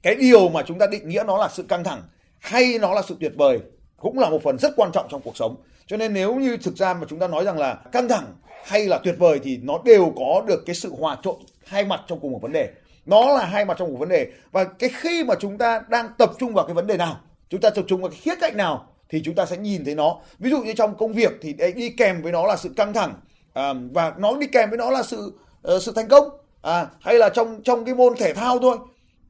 cái 0.02 0.14
điều 0.14 0.48
mà 0.48 0.62
chúng 0.66 0.78
ta 0.78 0.86
định 0.86 1.08
nghĩa 1.08 1.22
nó 1.26 1.38
là 1.38 1.48
sự 1.48 1.62
căng 1.62 1.84
thẳng 1.84 2.02
hay 2.38 2.78
nó 2.80 2.94
là 2.94 3.02
sự 3.08 3.16
tuyệt 3.20 3.32
vời 3.36 3.60
cũng 3.96 4.18
là 4.18 4.30
một 4.30 4.42
phần 4.44 4.58
rất 4.58 4.72
quan 4.76 4.90
trọng 4.92 5.06
trong 5.10 5.20
cuộc 5.24 5.36
sống. 5.36 5.56
Cho 5.86 5.96
nên 5.96 6.14
nếu 6.14 6.34
như 6.34 6.56
thực 6.56 6.76
ra 6.76 6.94
mà 6.94 7.06
chúng 7.10 7.18
ta 7.18 7.28
nói 7.28 7.44
rằng 7.44 7.58
là 7.58 7.74
căng 7.92 8.08
thẳng 8.08 8.24
hay 8.64 8.86
là 8.86 8.98
tuyệt 8.98 9.14
vời 9.18 9.40
thì 9.42 9.58
nó 9.62 9.78
đều 9.84 10.12
có 10.16 10.42
được 10.46 10.62
cái 10.66 10.74
sự 10.74 10.92
hòa 10.98 11.16
trộn 11.22 11.34
hai 11.66 11.84
mặt 11.84 12.00
trong 12.06 12.20
cùng 12.20 12.32
một 12.32 12.38
vấn 12.42 12.52
đề. 12.52 12.68
Nó 13.06 13.32
là 13.32 13.44
hai 13.44 13.64
mặt 13.64 13.76
trong 13.78 13.92
một 13.92 13.96
vấn 13.98 14.08
đề. 14.08 14.26
Và 14.52 14.64
cái 14.64 14.90
khi 14.94 15.24
mà 15.24 15.34
chúng 15.40 15.58
ta 15.58 15.82
đang 15.88 16.08
tập 16.18 16.30
trung 16.38 16.54
vào 16.54 16.66
cái 16.66 16.74
vấn 16.74 16.86
đề 16.86 16.96
nào 16.96 17.20
chúng 17.50 17.60
ta 17.60 17.70
tập 17.70 17.84
trung 17.88 18.00
vào 18.00 18.10
cái 18.10 18.18
khía 18.22 18.34
cạnh 18.40 18.56
nào 18.56 18.86
thì 19.08 19.22
chúng 19.24 19.34
ta 19.34 19.46
sẽ 19.46 19.56
nhìn 19.56 19.84
thấy 19.84 19.94
nó. 19.94 20.16
Ví 20.38 20.50
dụ 20.50 20.62
như 20.62 20.72
trong 20.72 20.94
công 20.94 21.12
việc 21.12 21.32
thì 21.42 21.54
đi 21.76 21.90
kèm 21.90 22.22
với 22.22 22.32
nó 22.32 22.46
là 22.46 22.56
sự 22.56 22.70
căng 22.76 22.92
thẳng 22.92 23.14
à, 23.52 23.74
và 23.92 24.14
nó 24.18 24.36
đi 24.36 24.46
kèm 24.46 24.70
với 24.70 24.78
nó 24.78 24.90
là 24.90 25.02
sự 25.02 25.32
uh, 25.74 25.82
sự 25.82 25.92
thành 25.92 26.08
công 26.08 26.28
à, 26.62 26.86
hay 27.00 27.14
là 27.14 27.28
trong 27.28 27.62
trong 27.62 27.84
cái 27.84 27.94
môn 27.94 28.14
thể 28.16 28.34
thao 28.34 28.58
thôi. 28.58 28.76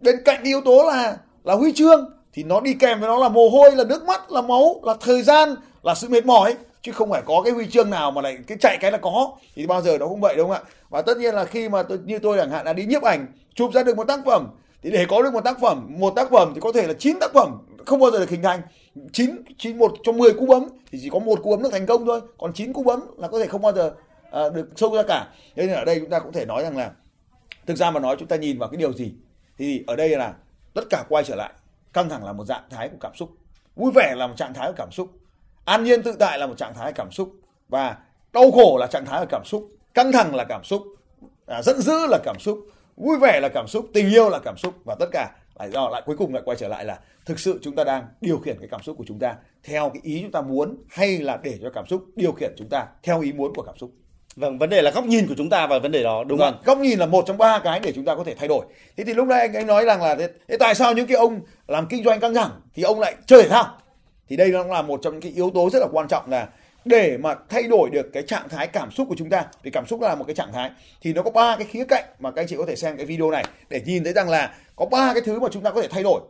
Bên 0.01 0.17
cạnh 0.25 0.45
yếu 0.45 0.61
tố 0.61 0.85
là 0.89 1.17
là 1.45 1.55
huy 1.55 1.73
chương 1.73 2.11
thì 2.33 2.43
nó 2.43 2.61
đi 2.61 2.75
kèm 2.75 3.01
với 3.01 3.09
nó 3.09 3.19
là 3.19 3.29
mồ 3.29 3.49
hôi 3.49 3.77
là 3.77 3.85
nước 3.85 4.05
mắt 4.05 4.33
là 4.33 4.41
máu 4.41 4.81
là 4.85 4.95
thời 5.01 5.23
gian 5.23 5.55
là 5.83 5.95
sự 5.95 6.09
mệt 6.09 6.27
mỏi 6.27 6.57
chứ 6.83 6.93
không 6.93 7.11
phải 7.11 7.23
có 7.27 7.43
cái 7.45 7.53
huy 7.53 7.67
chương 7.67 7.91
nào 7.91 8.11
mà 8.11 8.23
lại 8.23 8.39
cái 8.47 8.59
chạy 8.61 8.79
cái 8.81 8.93
là 8.93 8.99
có. 8.99 9.33
Thì 9.55 9.67
bao 9.67 9.83
giờ 9.83 9.99
nó 9.99 10.07
cũng 10.07 10.21
vậy 10.21 10.35
đúng 10.37 10.49
không 10.49 10.57
ạ? 10.57 10.71
Và 10.91 11.03
tất 11.03 11.19
nhiên 11.19 11.35
là 11.35 11.45
khi 11.45 11.69
mà 11.69 11.83
tôi, 11.83 11.99
như 12.05 12.19
tôi 12.19 12.39
chẳng 12.39 12.51
hạn 12.51 12.67
là 12.67 12.73
đi 12.73 12.85
nhiếp 12.85 13.03
ảnh 13.03 13.27
chụp 13.55 13.73
ra 13.73 13.83
được 13.83 13.97
một 13.97 14.05
tác 14.09 14.21
phẩm 14.27 14.49
thì 14.83 14.91
để 14.91 15.07
có 15.09 15.23
được 15.23 15.33
một 15.33 15.45
tác 15.45 15.61
phẩm 15.61 15.87
một 15.99 16.13
tác 16.17 16.31
phẩm 16.31 16.53
thì 16.55 16.61
có 16.61 16.73
thể 16.73 16.87
là 16.87 16.95
chín 16.99 17.17
tác 17.21 17.33
phẩm 17.35 17.59
không 17.87 18.01
bao 18.01 18.11
giờ 18.11 18.19
được 18.19 18.31
hình 18.31 18.43
thành. 18.43 18.61
Chín 19.13 19.31
chín 19.59 19.79
một 19.79 19.93
trong 20.05 20.19
10 20.19 20.33
cú 20.33 20.47
bấm 20.47 20.67
thì 20.93 20.99
chỉ 21.03 21.11
có 21.11 21.19
một 21.19 21.43
cú 21.43 21.51
bấm 21.51 21.63
được 21.63 21.69
thành 21.73 21.87
công 21.87 22.07
thôi. 22.07 22.21
Còn 22.39 22.53
chín 22.53 22.73
cú 22.73 22.83
bấm 22.83 23.01
là 23.17 23.29
có 23.29 23.39
thể 23.39 23.47
không 23.47 23.63
bao 23.63 23.73
giờ 23.73 23.93
à, 24.31 24.49
được 24.49 24.69
sâu 24.77 24.95
ra 24.95 25.03
cả. 25.03 25.29
Thế 25.57 25.67
nên 25.67 25.77
ở 25.77 25.85
đây 25.85 26.01
chúng 26.01 26.11
ta 26.11 26.19
cũng 26.19 26.33
thể 26.33 26.45
nói 26.45 26.63
rằng 26.63 26.77
là 26.77 26.91
thực 27.67 27.77
ra 27.77 27.91
mà 27.91 28.01
nói 28.01 28.17
chúng 28.19 28.29
ta 28.29 28.37
nhìn 28.37 28.59
vào 28.59 28.69
cái 28.69 28.77
điều 28.77 28.93
gì 28.93 29.13
thì 29.59 29.85
ở 29.87 29.97
đây 29.97 30.09
là 30.09 30.35
tất 30.75 30.83
cả 30.91 31.05
quay 31.09 31.25
trở 31.25 31.35
lại 31.35 31.53
căng 31.93 32.09
thẳng 32.09 32.25
là 32.25 32.33
một 32.33 32.45
trạng 32.49 32.65
thái 32.71 32.89
của 32.89 32.97
cảm 33.01 33.13
xúc. 33.15 33.31
Vui 33.77 33.93
vẻ 33.95 34.15
là 34.17 34.27
một 34.27 34.35
trạng 34.37 34.55
thái 34.55 34.69
của 34.69 34.75
cảm 34.77 34.91
xúc. 34.91 35.11
An 35.65 35.85
nhiên 35.85 36.03
tự 36.03 36.17
tại 36.19 36.39
là 36.39 36.47
một 36.47 36.57
trạng 36.57 36.75
thái 36.75 36.93
của 36.93 36.97
cảm 36.97 37.11
xúc. 37.11 37.33
Và 37.69 37.97
đau 38.33 38.51
khổ 38.51 38.77
là 38.81 38.87
trạng 38.87 39.05
thái 39.07 39.21
của 39.21 39.31
cảm 39.31 39.43
xúc. 39.45 39.69
Căng 39.95 40.13
thẳng 40.13 40.35
là 40.35 40.45
cảm 40.45 40.65
xúc. 40.65 40.83
À, 41.47 41.63
giận 41.63 41.81
dữ 41.81 42.07
là 42.07 42.19
cảm 42.25 42.37
xúc 42.39 42.59
vui 43.01 43.19
vẻ 43.19 43.41
là 43.41 43.49
cảm 43.49 43.67
xúc 43.69 43.87
tình 43.95 44.11
yêu 44.11 44.29
là 44.29 44.39
cảm 44.45 44.57
xúc 44.57 44.75
và 44.85 44.97
tất 45.01 45.07
cả 45.13 45.31
lại 45.59 45.71
do 45.71 45.89
lại 45.89 46.03
cuối 46.07 46.17
cùng 46.17 46.35
lại 46.35 46.43
quay 46.47 46.57
trở 46.57 46.69
lại 46.69 46.85
là 46.85 46.99
thực 47.27 47.41
sự 47.41 47.59
chúng 47.63 47.75
ta 47.75 47.85
đang 47.85 48.05
điều 48.21 48.39
khiển 48.39 48.59
cái 48.59 48.69
cảm 48.71 48.83
xúc 48.83 48.97
của 48.99 49.05
chúng 49.07 49.19
ta 49.19 49.35
theo 49.65 49.91
cái 49.95 50.01
ý 50.05 50.21
chúng 50.23 50.33
ta 50.33 50.41
muốn 50.41 50.77
hay 50.89 51.19
là 51.19 51.39
để 51.43 51.59
cho 51.63 51.71
cảm 51.71 51.87
xúc 51.87 52.05
điều 52.17 52.33
khiển 52.33 52.55
chúng 52.57 52.69
ta 52.71 52.87
theo 53.03 53.21
ý 53.21 53.33
muốn 53.33 53.55
của 53.55 53.63
cảm 53.63 53.79
xúc 53.79 53.91
Vâng, 54.37 54.59
vấn 54.59 54.71
đề 54.71 54.83
là 54.83 54.91
góc 54.91 55.05
nhìn 55.05 55.27
của 55.27 55.35
chúng 55.39 55.51
ta 55.51 55.67
vào 55.67 55.81
vấn 55.81 55.93
đề 55.93 56.03
đó 56.03 56.25
đúng 56.25 56.39
vâng, 56.39 56.55
không? 56.55 56.63
Góc 56.65 56.79
nhìn 56.79 56.99
là 56.99 57.07
một 57.07 57.25
trong 57.27 57.39
ba 57.39 57.59
cái 57.59 57.81
để 57.81 57.93
chúng 57.93 58.05
ta 58.05 58.15
có 58.15 58.25
thể 58.25 58.35
thay 58.35 58.49
đổi. 58.49 58.65
Thế 58.97 59.05
thì 59.05 59.15
lúc 59.15 59.29
này 59.29 59.41
anh 59.41 59.53
ấy 59.53 59.65
nói 59.65 59.85
rằng 59.85 60.03
là 60.03 60.15
thế, 60.15 60.29
thế 60.49 60.57
tại 60.57 60.75
sao 60.75 60.95
những 60.95 61.07
cái 61.07 61.17
ông 61.17 61.41
làm 61.69 61.87
kinh 61.87 62.05
doanh 62.05 62.21
căng 62.21 62.35
thẳng 62.35 62.51
thì 62.75 62.83
ông 62.83 63.01
lại 63.01 63.15
chơi 63.27 63.43
thể 63.43 63.49
thao? 63.49 63.65
Thì 64.29 64.37
đây 64.37 64.49
nó 64.49 64.65
là 64.65 64.83
một 64.83 65.01
trong 65.03 65.13
những 65.13 65.23
cái 65.23 65.33
yếu 65.33 65.51
tố 65.51 65.71
rất 65.71 65.79
là 65.79 65.87
quan 65.93 66.09
trọng 66.09 66.31
là 66.31 66.49
để 66.85 67.17
mà 67.17 67.35
thay 67.49 67.63
đổi 67.63 67.91
được 67.91 68.13
cái 68.13 68.23
trạng 68.23 68.49
thái 68.49 68.67
cảm 68.67 68.91
xúc 68.91 69.07
của 69.09 69.15
chúng 69.19 69.31
ta 69.31 69.45
thì 69.65 69.71
cảm 69.71 69.87
xúc 69.87 70.01
là 70.01 70.15
một 70.15 70.25
cái 70.27 70.35
trạng 70.35 70.53
thái 70.53 70.71
thì 71.03 71.13
nó 71.13 71.23
có 71.23 71.31
ba 71.31 71.57
cái 71.57 71.67
khía 71.67 71.85
cạnh 71.85 72.05
mà 72.19 72.31
các 72.31 72.43
anh 72.43 72.49
chị 72.49 72.57
có 72.59 72.65
thể 72.69 72.77
xem 72.77 72.97
cái 72.97 73.07
video 73.07 73.31
này 73.31 73.45
để 73.69 73.83
nhìn 73.87 74.05
thấy 74.05 74.13
rằng 74.13 74.29
là 74.29 74.55
có 74.77 74.87
ba 74.87 75.13
cái 75.15 75.23
thứ 75.27 75.41
mà 75.41 75.49
chúng 75.53 75.63
ta 75.63 75.71
có 75.71 75.83
thể 75.83 75.89
thay 75.91 76.03
đổi. 76.03 76.21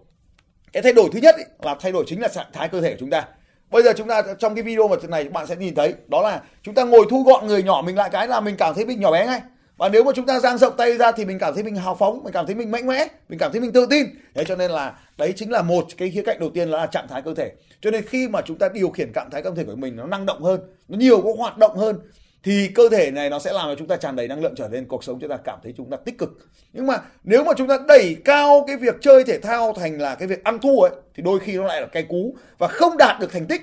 Cái 0.73 0.83
thay 0.83 0.93
đổi 0.93 1.09
thứ 1.13 1.21
nhất 1.23 1.35
ý, 1.39 1.45
là 1.63 1.77
thay 1.81 1.93
đổi 1.93 2.05
chính 2.07 2.21
là 2.21 2.29
trạng 2.29 2.47
thái 2.53 2.69
cơ 2.69 2.81
thể 2.81 2.91
của 2.91 2.97
chúng 3.01 3.11
ta. 3.11 3.29
Bây 3.71 3.83
giờ 3.83 3.93
chúng 3.97 4.09
ta 4.09 4.23
trong 4.39 4.55
cái 4.55 4.63
video 4.63 4.89
mà 4.89 4.97
này 5.09 5.25
bạn 5.25 5.47
sẽ 5.47 5.57
nhìn 5.57 5.75
thấy 5.75 5.95
đó 6.09 6.23
là 6.23 6.43
chúng 6.63 6.75
ta 6.75 6.85
ngồi 6.85 7.07
thu 7.11 7.23
gọn 7.23 7.47
người 7.47 7.63
nhỏ 7.63 7.83
mình 7.87 7.97
lại 7.97 8.11
cái 8.13 8.29
là 8.29 8.41
mình 8.41 8.57
cảm 8.59 8.75
thấy 8.75 8.87
mình 8.87 9.01
nhỏ 9.01 9.13
bé 9.13 9.27
ngay 9.27 9.41
và 9.81 9.89
nếu 9.89 10.05
mà 10.05 10.13
chúng 10.15 10.27
ta 10.27 10.41
dang 10.41 10.59
rộng 10.59 10.77
tay 10.77 10.97
ra 10.97 11.13
thì 11.13 11.25
mình 11.25 11.39
cảm 11.39 11.55
thấy 11.55 11.63
mình 11.63 11.77
hào 11.77 11.95
phóng, 11.95 12.21
mình 12.25 12.33
cảm 12.33 12.47
thấy 12.47 12.55
mình 12.55 12.71
mạnh 12.71 12.87
mẽ, 12.87 13.07
mình 13.29 13.39
cảm 13.39 13.53
thấy 13.53 13.61
mình 13.61 13.73
tự 13.73 13.87
tin. 13.91 14.07
Thế 14.35 14.45
cho 14.45 14.57
nên 14.57 14.71
là 14.71 14.99
đấy 15.19 15.33
chính 15.37 15.51
là 15.51 15.63
một 15.63 15.85
cái 15.97 16.11
khía 16.11 16.23
cạnh 16.23 16.41
đầu 16.41 16.51
tiên 16.55 16.69
là 16.69 16.87
trạng 16.87 17.09
thái 17.09 17.23
cơ 17.23 17.35
thể. 17.35 17.53
Cho 17.81 17.91
nên 17.91 18.05
khi 18.07 18.29
mà 18.29 18.41
chúng 18.43 18.59
ta 18.59 18.69
điều 18.69 18.91
khiển 18.91 19.13
trạng 19.13 19.31
thái 19.31 19.43
cơ 19.43 19.51
thể 19.57 19.65
của 19.65 19.77
mình 19.77 19.97
nó 19.97 20.07
năng 20.07 20.27
động 20.27 20.43
hơn, 20.43 20.61
nó 20.89 20.99
nhiều 20.99 21.23
có 21.23 21.35
hoạt 21.39 21.59
động 21.59 21.77
hơn, 21.77 21.99
thì 22.43 22.69
cơ 22.75 22.89
thể 22.91 23.11
này 23.11 23.31
nó 23.31 23.39
sẽ 23.39 23.53
làm 23.53 23.67
cho 23.67 23.75
chúng 23.79 23.89
ta 23.89 23.97
tràn 23.97 24.17
đầy 24.17 24.29
năng 24.29 24.43
lượng 24.43 24.55
trở 24.57 24.69
nên 24.69 24.89
cuộc 24.89 25.05
sống 25.05 25.19
chúng 25.21 25.31
ta 25.31 25.37
cảm 25.37 25.59
thấy 25.63 25.75
chúng 25.77 25.91
ta 25.91 25.97
tích 25.97 26.19
cực. 26.19 26.31
Nhưng 26.73 26.87
mà 26.87 26.99
nếu 27.25 27.45
mà 27.45 27.53
chúng 27.57 27.69
ta 27.69 27.79
đẩy 27.89 28.17
cao 28.25 28.65
cái 28.67 28.77
việc 28.77 28.95
chơi 29.01 29.25
thể 29.25 29.41
thao 29.41 29.73
thành 29.73 30.01
là 30.01 30.15
cái 30.15 30.29
việc 30.29 30.45
ăn 30.45 30.59
thua 30.59 30.81
ấy, 30.81 30.93
thì 31.15 31.23
đôi 31.23 31.41
khi 31.41 31.57
nó 31.57 31.65
lại 31.65 31.81
là 31.81 31.87
cái 31.87 32.03
cú 32.03 32.37
và 32.59 32.69
không 32.69 32.97
đạt 32.97 33.21
được 33.21 33.33
thành 33.33 33.47
tích, 33.47 33.63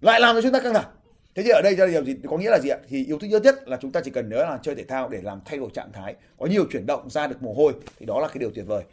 lại 0.00 0.20
làm 0.20 0.34
cho 0.34 0.42
chúng 0.42 0.52
ta 0.52 0.60
căng 0.60 0.74
thẳng 0.74 0.84
thế 1.34 1.42
thì 1.42 1.50
ở 1.50 1.60
đây 1.62 1.74
ra 1.74 1.86
điều 1.86 2.04
gì, 2.04 2.16
có 2.30 2.36
nghĩa 2.36 2.50
là 2.50 2.58
gì 2.58 2.68
ạ? 2.68 2.78
Thì 2.88 3.04
yếu 3.06 3.18
tố 3.18 3.26
nhất 3.26 3.42
nhất 3.42 3.68
là 3.68 3.78
chúng 3.80 3.92
ta 3.92 4.00
chỉ 4.04 4.10
cần 4.10 4.28
nhớ 4.28 4.36
là 4.36 4.58
chơi 4.62 4.74
thể 4.74 4.84
thao 4.84 5.08
để 5.08 5.20
làm 5.22 5.40
thay 5.44 5.58
đổi 5.58 5.70
trạng 5.74 5.92
thái, 5.92 6.14
có 6.38 6.46
nhiều 6.46 6.64
chuyển 6.70 6.86
động, 6.86 7.10
ra 7.10 7.26
được 7.26 7.42
mồ 7.42 7.52
hôi, 7.52 7.72
thì 7.98 8.06
đó 8.06 8.20
là 8.20 8.28
cái 8.28 8.36
điều 8.38 8.50
tuyệt 8.54 8.66
vời. 8.66 8.84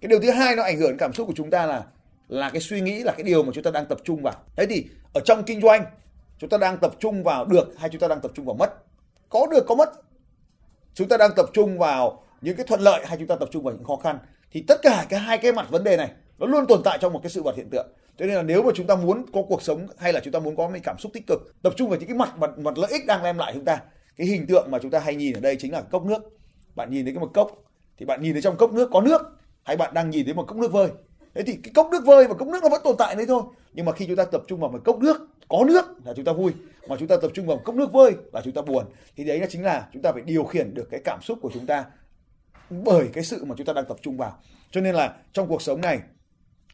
Cái 0.00 0.08
điều 0.08 0.20
thứ 0.20 0.30
hai 0.30 0.56
nó 0.56 0.62
ảnh 0.62 0.78
hưởng 0.78 0.88
đến 0.88 0.98
cảm 0.98 1.12
xúc 1.12 1.26
của 1.26 1.34
chúng 1.36 1.50
ta 1.50 1.66
là 1.66 1.84
là 2.28 2.50
cái 2.50 2.60
suy 2.60 2.80
nghĩ, 2.80 3.02
là 3.02 3.12
cái 3.12 3.22
điều 3.22 3.42
mà 3.42 3.52
chúng 3.54 3.64
ta 3.64 3.70
đang 3.70 3.86
tập 3.86 3.98
trung 4.04 4.22
vào. 4.22 4.34
Thế 4.56 4.66
thì 4.66 4.86
ở 5.14 5.20
trong 5.24 5.44
kinh 5.44 5.60
doanh, 5.60 5.84
chúng 6.38 6.50
ta 6.50 6.58
đang 6.58 6.78
tập 6.78 6.94
trung 6.98 7.22
vào 7.22 7.44
được 7.44 7.74
hay 7.78 7.90
chúng 7.90 8.00
ta 8.00 8.08
đang 8.08 8.20
tập 8.20 8.30
trung 8.34 8.46
vào 8.46 8.54
mất? 8.54 8.74
Có 9.28 9.46
được, 9.46 9.64
có 9.66 9.74
mất. 9.74 9.92
Chúng 10.94 11.08
ta 11.08 11.16
đang 11.16 11.30
tập 11.36 11.46
trung 11.52 11.78
vào 11.78 12.24
những 12.40 12.56
cái 12.56 12.66
thuận 12.66 12.80
lợi 12.80 13.06
hay 13.06 13.18
chúng 13.18 13.26
ta 13.26 13.36
tập 13.36 13.48
trung 13.52 13.64
vào 13.64 13.74
những 13.74 13.84
khó 13.84 13.96
khăn. 13.96 14.18
Thì 14.52 14.64
tất 14.68 14.82
cả 14.82 15.06
cái 15.08 15.20
hai 15.20 15.38
cái 15.38 15.52
mặt 15.52 15.70
vấn 15.70 15.84
đề 15.84 15.96
này, 15.96 16.10
nó 16.38 16.46
luôn 16.46 16.66
tồn 16.66 16.80
tại 16.84 16.98
trong 17.00 17.12
một 17.12 17.20
cái 17.22 17.30
sự 17.30 17.42
vật 17.42 17.56
hiện 17.56 17.70
tượng 17.70 17.86
cho 18.18 18.26
nên 18.26 18.34
là 18.34 18.42
nếu 18.42 18.62
mà 18.62 18.70
chúng 18.74 18.86
ta 18.86 18.96
muốn 18.96 19.24
có 19.32 19.42
cuộc 19.48 19.62
sống 19.62 19.86
hay 19.98 20.12
là 20.12 20.20
chúng 20.20 20.32
ta 20.32 20.38
muốn 20.38 20.56
có 20.56 20.68
những 20.68 20.82
cảm 20.82 20.98
xúc 20.98 21.12
tích 21.12 21.26
cực 21.26 21.40
tập 21.62 21.72
trung 21.76 21.88
vào 21.88 21.98
những 21.98 22.08
cái 22.08 22.16
mặt 22.16 22.38
mặt, 22.38 22.58
mặt 22.58 22.78
lợi 22.78 22.90
ích 22.92 23.06
đang 23.06 23.22
đem 23.22 23.38
lại 23.38 23.52
chúng 23.54 23.64
ta 23.64 23.80
cái 24.16 24.26
hình 24.26 24.46
tượng 24.46 24.70
mà 24.70 24.78
chúng 24.78 24.90
ta 24.90 24.98
hay 24.98 25.14
nhìn 25.14 25.34
ở 25.34 25.40
đây 25.40 25.56
chính 25.56 25.72
là 25.72 25.80
cốc 25.80 26.04
nước 26.04 26.22
bạn 26.74 26.90
nhìn 26.90 27.04
thấy 27.04 27.14
cái 27.14 27.20
một 27.20 27.30
cốc 27.34 27.64
thì 27.98 28.06
bạn 28.06 28.22
nhìn 28.22 28.32
thấy 28.32 28.42
trong 28.42 28.56
cốc 28.56 28.72
nước 28.72 28.90
có 28.92 29.00
nước 29.00 29.22
hay 29.62 29.76
bạn 29.76 29.94
đang 29.94 30.10
nhìn 30.10 30.24
thấy 30.24 30.34
một 30.34 30.44
cốc 30.44 30.58
nước 30.58 30.72
vơi 30.72 30.88
thế 31.34 31.42
thì 31.42 31.58
cái 31.62 31.72
cốc 31.74 31.88
nước 31.92 32.04
vơi 32.06 32.26
và 32.28 32.34
cốc 32.34 32.48
nước 32.48 32.62
nó 32.62 32.68
vẫn 32.68 32.80
tồn 32.84 32.96
tại 32.98 33.16
đấy 33.16 33.26
thôi 33.28 33.42
nhưng 33.72 33.86
mà 33.86 33.92
khi 33.92 34.06
chúng 34.06 34.16
ta 34.16 34.24
tập 34.24 34.42
trung 34.46 34.60
vào 34.60 34.70
một 34.70 34.80
cốc 34.84 34.98
nước 34.98 35.28
có 35.48 35.64
nước 35.66 35.84
là 36.04 36.12
chúng 36.16 36.24
ta 36.24 36.32
vui 36.32 36.52
mà 36.88 36.96
chúng 36.98 37.08
ta 37.08 37.16
tập 37.22 37.30
trung 37.34 37.46
vào 37.46 37.56
một 37.56 37.62
cốc 37.64 37.74
nước 37.74 37.92
vơi 37.92 38.12
là 38.32 38.40
chúng 38.44 38.54
ta 38.54 38.62
buồn 38.62 38.84
thì 39.16 39.24
đấy 39.24 39.40
là 39.40 39.46
chính 39.50 39.62
là 39.62 39.88
chúng 39.92 40.02
ta 40.02 40.12
phải 40.12 40.22
điều 40.22 40.44
khiển 40.44 40.74
được 40.74 40.88
cái 40.90 41.00
cảm 41.04 41.22
xúc 41.22 41.38
của 41.42 41.50
chúng 41.54 41.66
ta 41.66 41.84
bởi 42.70 43.08
cái 43.12 43.24
sự 43.24 43.44
mà 43.44 43.54
chúng 43.58 43.66
ta 43.66 43.72
đang 43.72 43.84
tập 43.88 43.96
trung 44.02 44.16
vào 44.16 44.38
cho 44.70 44.80
nên 44.80 44.94
là 44.94 45.16
trong 45.32 45.48
cuộc 45.48 45.62
sống 45.62 45.80
này 45.80 46.00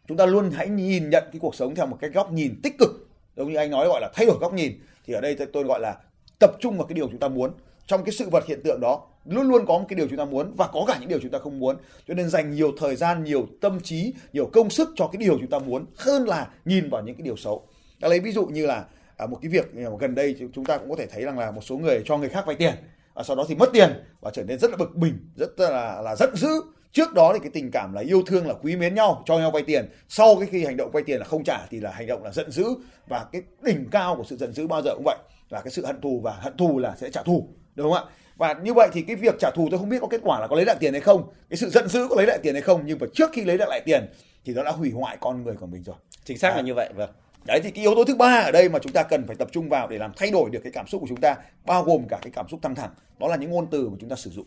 chúng 0.09 0.17
ta 0.17 0.27
luôn 0.27 0.51
hãy 0.51 0.69
nhìn 0.69 1.11
nhận 1.11 1.25
cái 1.33 1.41
cuộc 1.41 1.55
sống 1.55 1.75
theo 1.75 1.87
một 1.87 1.99
cái 2.01 2.11
góc 2.11 2.33
nhìn 2.33 2.61
tích 2.63 2.79
cực. 2.79 3.09
Giống 3.37 3.53
như 3.53 3.57
anh 3.57 3.71
nói 3.71 3.89
gọi 3.89 4.01
là 4.01 4.11
thay 4.15 4.27
đổi 4.27 4.37
góc 4.41 4.55
nhìn 4.55 4.73
thì 5.07 5.15
ở 5.15 5.21
đây 5.21 5.37
tôi 5.53 5.65
gọi 5.65 5.81
là 5.81 5.97
tập 6.39 6.51
trung 6.61 6.79
vào 6.79 6.87
cái 6.87 6.95
điều 6.95 7.09
chúng 7.09 7.21
ta 7.21 7.29
muốn. 7.29 7.51
Trong 7.87 8.05
cái 8.05 8.13
sự 8.13 8.29
vật 8.29 8.47
hiện 8.47 8.61
tượng 8.65 8.81
đó 8.81 9.07
luôn 9.25 9.49
luôn 9.49 9.67
có 9.67 9.79
một 9.79 9.85
cái 9.89 9.97
điều 9.97 10.09
chúng 10.09 10.19
ta 10.19 10.25
muốn 10.25 10.55
và 10.57 10.69
có 10.73 10.85
cả 10.87 10.97
những 11.01 11.09
điều 11.09 11.19
chúng 11.23 11.31
ta 11.31 11.39
không 11.39 11.59
muốn. 11.59 11.77
Cho 12.09 12.15
nên 12.15 12.29
dành 12.29 12.55
nhiều 12.55 12.73
thời 12.79 12.97
gian 12.97 13.25
nhiều 13.25 13.47
tâm 13.61 13.81
trí 13.81 14.15
nhiều 14.33 14.51
công 14.53 14.71
sức 14.71 14.91
cho 14.97 15.09
cái 15.13 15.21
điều 15.21 15.39
chúng 15.39 15.51
ta 15.51 15.59
muốn 15.59 15.87
hơn 15.97 16.25
là 16.29 16.49
nhìn 16.65 16.91
vào 16.91 17.03
những 17.03 17.15
cái 17.17 17.23
điều 17.23 17.37
xấu. 17.37 17.67
Ta 18.01 18.09
lấy 18.09 18.21
ví 18.21 18.33
dụ 18.33 18.47
như 18.47 18.67
là 18.67 18.85
à, 19.17 19.27
một 19.27 19.39
cái 19.43 19.51
việc 19.51 19.75
à, 19.77 19.91
gần 20.01 20.15
đây 20.15 20.37
chúng 20.55 20.65
ta 20.65 20.79
cũng 20.79 20.91
có 20.91 20.97
thể 20.97 21.07
thấy 21.07 21.25
rằng 21.25 21.39
là 21.39 21.51
một 21.51 21.65
số 21.65 21.77
người 21.79 22.03
cho 22.05 22.19
người 22.19 22.29
khác 22.29 22.47
vay 22.47 22.57
tiền 22.57 22.75
và 23.15 23.23
sau 23.23 23.37
đó 23.37 23.45
thì 23.49 23.55
mất 23.55 23.71
tiền 23.73 23.91
và 24.21 24.31
trở 24.31 24.45
nên 24.45 24.59
rất 24.59 24.71
là 24.71 24.77
bực 24.77 24.97
mình 24.97 25.19
rất 25.37 25.61
là 25.61 26.03
là 26.03 26.17
giận 26.17 26.37
dữ 26.37 26.63
trước 26.93 27.15
đó 27.15 27.33
thì 27.35 27.39
cái 27.43 27.51
tình 27.55 27.71
cảm 27.71 27.93
là 27.93 28.01
yêu 28.01 28.23
thương 28.27 28.47
là 28.47 28.55
quý 28.63 28.77
mến 28.77 28.95
nhau 28.95 29.23
cho 29.27 29.39
nhau 29.39 29.51
vay 29.51 29.63
tiền. 29.63 29.89
Sau 30.09 30.37
cái 30.37 30.49
khi 30.53 30.65
hành 30.65 30.77
động 30.77 30.91
vay 30.93 31.03
tiền 31.03 31.19
là 31.19 31.25
không 31.25 31.45
trả 31.45 31.67
thì 31.71 31.81
là 31.81 31.91
hành 31.91 32.07
động 32.07 32.25
là 32.25 32.31
giận 32.33 32.51
dữ. 32.51 32.65
Và 33.07 33.27
cái 33.33 33.43
đỉnh 33.63 33.87
cao 33.91 34.17
của 34.17 34.25
sự 34.25 34.37
giận 34.37 34.53
dữ 34.53 34.67
bao 34.67 34.83
giờ 34.83 34.91
cũng 34.95 35.05
vậy. 35.05 35.19
Là 35.51 35.61
cái 35.61 35.71
sự 35.71 35.87
hận 35.87 36.01
thù 36.01 36.21
và 36.21 36.33
hận 36.33 36.57
thù 36.57 36.79
là 36.79 36.95
sẽ 36.97 37.11
trả 37.11 37.23
thù 37.23 37.49
đúng 37.75 37.93
không 37.93 38.09
ạ? 38.09 38.13
Và 38.37 38.53
như 38.53 38.75
vậy 38.75 38.89
thì 38.93 39.03
cái 39.03 39.17
việc 39.17 39.35
trả 39.39 39.51
thù 39.55 39.69
tôi 39.71 39.79
không 39.79 39.89
biết 39.89 39.99
có 40.01 40.07
kết 40.07 40.21
quả 40.25 40.41
là 40.41 40.47
có 40.47 40.57
lấy 40.57 40.65
lại 40.65 40.77
tiền 40.81 40.93
hay 40.93 41.01
không. 41.01 41.29
Cái 41.51 41.57
sự 41.57 41.71
giận 41.71 41.89
dữ 41.89 42.07
có 42.11 42.17
lấy 42.17 42.27
lại 42.27 42.39
tiền 42.43 42.55
hay 42.55 42.63
không. 42.63 42.83
Nhưng 42.85 42.99
mà 43.01 43.07
trước 43.15 43.31
khi 43.33 43.45
lấy 43.45 43.59
lại 43.59 43.83
tiền 43.85 44.07
thì 44.45 44.55
nó 44.55 44.63
đã 44.63 44.71
hủy 44.71 44.91
hoại 44.91 45.17
con 45.21 45.43
người 45.43 45.55
của 45.55 45.67
mình 45.67 45.83
rồi. 45.83 45.97
Chính 46.25 46.39
xác 46.39 46.51
à. 46.51 46.57
là 46.57 46.63
như 46.63 46.75
vậy 46.75 46.91
vâng. 46.97 47.11
Đấy 47.45 47.61
thì 47.63 47.71
cái 47.71 47.85
yếu 47.85 47.95
tố 47.95 48.05
thứ 48.05 48.15
ba 48.15 48.41
ở 48.45 48.53
đây 48.53 48.69
mà 48.69 48.79
chúng 48.79 48.93
ta 48.93 49.03
cần 49.03 49.27
phải 49.27 49.37
tập 49.37 49.49
trung 49.53 49.69
vào 49.69 49.89
để 49.89 49.99
làm 49.99 50.13
thay 50.17 50.31
đổi 50.31 50.51
được 50.51 50.61
cái 50.63 50.73
cảm 50.73 50.87
xúc 50.87 51.01
của 51.01 51.07
chúng 51.09 51.21
ta 51.21 51.37
bao 51.67 51.85
gồm 51.85 52.09
cả 52.09 52.19
cái 52.23 52.31
cảm 52.35 52.49
xúc 52.49 52.61
căng 52.63 52.75
thẳng 52.75 52.91
đó 53.19 53.29
là 53.29 53.37
những 53.37 53.51
ngôn 53.51 53.67
từ 53.71 53.89
mà 53.89 53.97
chúng 54.01 54.11
ta 54.11 54.17
sử 54.17 54.31
dụng 54.31 54.47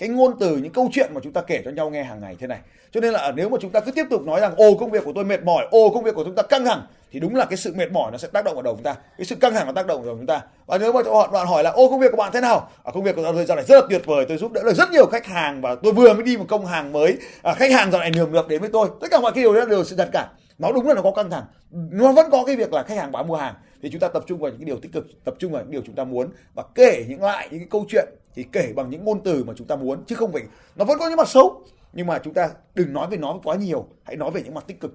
cái 0.00 0.08
ngôn 0.08 0.38
từ 0.40 0.56
những 0.56 0.72
câu 0.72 0.88
chuyện 0.92 1.10
mà 1.14 1.20
chúng 1.24 1.32
ta 1.32 1.40
kể 1.40 1.62
cho 1.64 1.70
nhau 1.70 1.90
nghe 1.90 2.02
hàng 2.02 2.20
ngày 2.20 2.36
thế 2.40 2.46
này. 2.46 2.58
Cho 2.92 3.00
nên 3.00 3.12
là 3.12 3.32
nếu 3.36 3.48
mà 3.48 3.58
chúng 3.60 3.70
ta 3.70 3.80
cứ 3.80 3.92
tiếp 3.92 4.06
tục 4.10 4.22
nói 4.22 4.40
rằng 4.40 4.54
ô 4.56 4.74
công 4.74 4.90
việc 4.90 5.04
của 5.04 5.12
tôi 5.14 5.24
mệt 5.24 5.42
mỏi 5.42 5.66
ô 5.70 5.90
công 5.94 6.04
việc 6.04 6.14
của 6.14 6.24
chúng 6.24 6.34
ta 6.34 6.42
căng 6.42 6.64
thẳng 6.64 6.82
thì 7.12 7.20
đúng 7.20 7.36
là 7.36 7.44
cái 7.44 7.56
sự 7.56 7.74
mệt 7.76 7.92
mỏi 7.92 8.12
nó 8.12 8.18
sẽ 8.18 8.28
tác 8.28 8.44
động 8.44 8.54
vào 8.54 8.62
đầu 8.62 8.74
chúng 8.74 8.82
ta. 8.82 8.94
Cái 9.18 9.24
sự 9.24 9.34
căng 9.34 9.54
thẳng 9.54 9.66
nó 9.66 9.72
tác 9.72 9.86
động 9.86 9.98
vào 9.98 10.06
đầu 10.06 10.16
chúng 10.16 10.26
ta. 10.26 10.40
Và 10.66 10.78
nếu 10.78 10.92
mà 10.92 11.00
họ 11.06 11.28
bạn 11.28 11.46
hỏi 11.46 11.64
là 11.64 11.70
ô 11.70 11.90
công 11.90 12.00
việc 12.00 12.10
của 12.10 12.16
bạn 12.16 12.30
thế 12.32 12.40
nào? 12.40 12.70
À, 12.84 12.92
công 12.94 13.02
việc 13.02 13.16
của 13.16 13.22
tôi 13.34 13.44
dạo 13.44 13.56
này 13.56 13.64
rất 13.68 13.74
là 13.74 13.86
tuyệt 13.90 14.02
vời 14.06 14.24
tôi 14.28 14.36
giúp 14.36 14.52
đỡ 14.52 14.62
được 14.64 14.74
rất 14.74 14.90
nhiều 14.90 15.06
khách 15.06 15.26
hàng 15.26 15.60
và 15.60 15.74
tôi 15.82 15.92
vừa 15.92 16.14
mới 16.14 16.22
đi 16.22 16.36
một 16.36 16.44
công 16.48 16.66
hàng 16.66 16.92
mới. 16.92 17.16
À, 17.42 17.54
khách 17.54 17.72
hàng 17.72 17.90
dạo 17.90 18.00
này 18.00 18.10
nườm 18.10 18.32
nượp 18.32 18.48
đến 18.48 18.60
với 18.60 18.70
tôi. 18.72 18.88
Tất 19.00 19.08
cả 19.10 19.20
mọi 19.20 19.32
cái 19.32 19.44
điều 19.44 19.54
đó 19.54 19.64
đều 19.64 19.84
sự 19.84 19.96
thật 19.96 20.08
cả. 20.12 20.28
Nó 20.58 20.72
đúng 20.72 20.88
là 20.88 20.94
nó 20.94 21.02
có 21.02 21.10
căng 21.10 21.30
thẳng. 21.30 21.44
Nó 21.70 22.12
vẫn 22.12 22.30
có 22.30 22.44
cái 22.44 22.56
việc 22.56 22.72
là 22.72 22.82
khách 22.82 22.98
hàng 22.98 23.12
bán 23.12 23.28
mua 23.28 23.36
hàng. 23.36 23.54
Thì 23.82 23.90
chúng 23.90 24.00
ta 24.00 24.08
tập 24.08 24.24
trung 24.26 24.38
vào 24.38 24.50
những 24.50 24.60
cái 24.60 24.66
điều 24.66 24.76
tích 24.76 24.92
cực 24.92 25.06
tập 25.24 25.34
trung 25.38 25.52
vào 25.52 25.62
những 25.62 25.70
điều 25.70 25.82
chúng 25.86 25.94
ta 25.94 26.04
muốn 26.04 26.28
và 26.54 26.62
kể 26.74 27.04
những 27.08 27.22
lại 27.22 27.48
những 27.50 27.60
cái 27.60 27.68
câu 27.70 27.84
chuyện 27.88 28.08
thì 28.34 28.46
kể 28.52 28.72
bằng 28.76 28.90
những 28.90 29.04
ngôn 29.04 29.20
từ 29.24 29.44
mà 29.44 29.52
chúng 29.56 29.66
ta 29.66 29.76
muốn, 29.76 30.04
chứ 30.06 30.14
không 30.14 30.32
phải 30.32 30.42
nó 30.76 30.84
vẫn 30.84 30.98
có 30.98 31.08
những 31.08 31.16
mặt 31.16 31.28
xấu. 31.28 31.62
Nhưng 31.92 32.06
mà 32.06 32.18
chúng 32.18 32.34
ta 32.34 32.50
đừng 32.74 32.92
nói 32.92 33.06
về 33.10 33.16
nó 33.16 33.40
quá 33.44 33.56
nhiều, 33.56 33.86
hãy 34.04 34.16
nói 34.16 34.30
về 34.30 34.42
những 34.42 34.54
mặt 34.54 34.64
tích 34.66 34.80
cực. 34.80 34.94